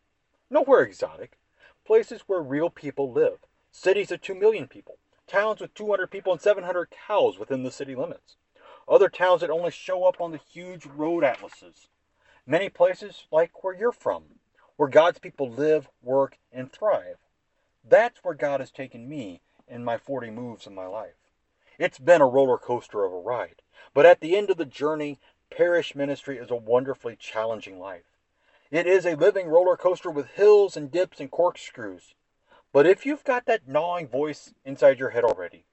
Nowhere 0.51 0.83
exotic, 0.83 1.39
places 1.85 2.23
where 2.27 2.41
real 2.41 2.71
people 2.71 3.11
live, 3.11 3.39
cities 3.71 4.11
of 4.11 4.21
2 4.21 4.35
million 4.35 4.69
people, 4.69 4.99
towns 5.27 5.61
with 5.61 5.75
200 5.75 6.11
people 6.11 6.33
and 6.33 6.41
700 6.41 6.89
cows 6.91 7.39
within 7.39 7.63
the 7.63 7.71
city 7.71 7.95
limits 7.95 8.37
other 8.91 9.09
towns 9.09 9.41
that 9.41 9.51
only 9.51 9.71
show 9.71 10.05
up 10.05 10.21
on 10.21 10.33
the 10.33 10.41
huge 10.53 10.85
road 10.85 11.23
atlases. 11.23 11.89
Many 12.45 12.69
places 12.69 13.27
like 13.31 13.63
where 13.63 13.75
you're 13.75 13.93
from, 13.93 14.25
where 14.77 14.89
God's 14.89 15.21
people 15.21 15.49
live, 15.49 15.89
work, 16.03 16.39
and 16.53 16.71
thrive. 16.71 17.17
That's 17.89 18.19
where 18.25 18.35
God 18.35 18.59
has 18.59 18.73
taken 18.73 19.09
me 19.09 19.41
in 19.69 19.85
my 19.85 19.97
40 19.97 20.31
moves 20.31 20.67
in 20.67 20.75
my 20.75 20.87
life. 20.87 21.15
It's 21.81 21.99
been 21.99 22.21
a 22.21 22.27
roller 22.27 22.59
coaster 22.59 23.07
of 23.07 23.13
a 23.15 23.19
ride, 23.19 23.63
but 23.95 24.05
at 24.05 24.21
the 24.21 24.37
end 24.37 24.51
of 24.51 24.59
the 24.59 24.67
journey, 24.67 25.19
parish 25.51 25.95
ministry 25.95 26.37
is 26.37 26.51
a 26.51 26.55
wonderfully 26.55 27.17
challenging 27.17 27.81
life. 27.81 28.05
It 28.71 28.87
is 28.87 29.07
a 29.07 29.15
living 29.15 29.49
roller 29.49 29.79
coaster 29.79 30.11
with 30.11 30.27
hills 30.27 30.77
and 30.77 30.91
dips 30.91 31.21
and 31.21 31.31
corkscrews. 31.31 32.13
But 32.71 32.87
if 32.87 33.07
you've 33.07 33.25
got 33.25 33.47
that 33.47 33.67
gnawing 33.67 34.09
voice 34.09 34.53
inside 34.63 34.99
your 34.99 35.09
head 35.09 35.25
already, 35.25 35.65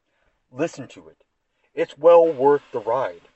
listen 0.50 0.88
to 0.88 1.10
it. 1.10 1.26
It's 1.76 1.98
well 1.98 2.26
worth 2.26 2.64
the 2.72 2.80
ride. 2.80 3.28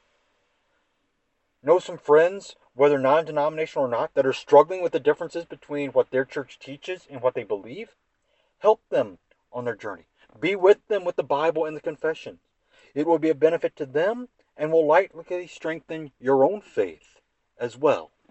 Know 1.62 1.78
some 1.78 1.98
friends, 1.98 2.56
whether 2.74 2.98
non 2.98 3.26
denominational 3.26 3.88
or 3.88 3.90
not, 3.90 4.14
that 4.14 4.26
are 4.26 4.32
struggling 4.32 4.82
with 4.82 4.94
the 4.94 5.00
differences 5.02 5.44
between 5.44 5.92
what 5.92 6.12
their 6.12 6.24
church 6.24 6.58
teaches 6.58 7.06
and 7.12 7.22
what 7.22 7.34
they 7.34 7.44
believe? 7.44 7.98
Help 8.60 8.80
them 8.90 9.18
on 9.52 9.66
their 9.66 9.76
journey. 9.76 10.06
Be 10.40 10.56
with 10.56 10.88
them 10.88 11.04
with 11.04 11.18
the 11.18 11.24
Bible 11.24 11.66
and 11.66 11.76
the 11.76 11.82
confession. 11.82 12.40
It 12.94 13.08
will 13.08 13.20
be 13.20 13.30
a 13.30 13.36
benefit 13.36 13.76
to 13.78 13.86
them 13.86 14.30
and 14.58 14.72
will 14.72 14.86
likely 14.88 15.48
strengthen 15.48 16.12
your 16.20 16.44
own 16.46 16.62
faith 16.62 17.20
as 17.60 17.78
well. 17.78 18.12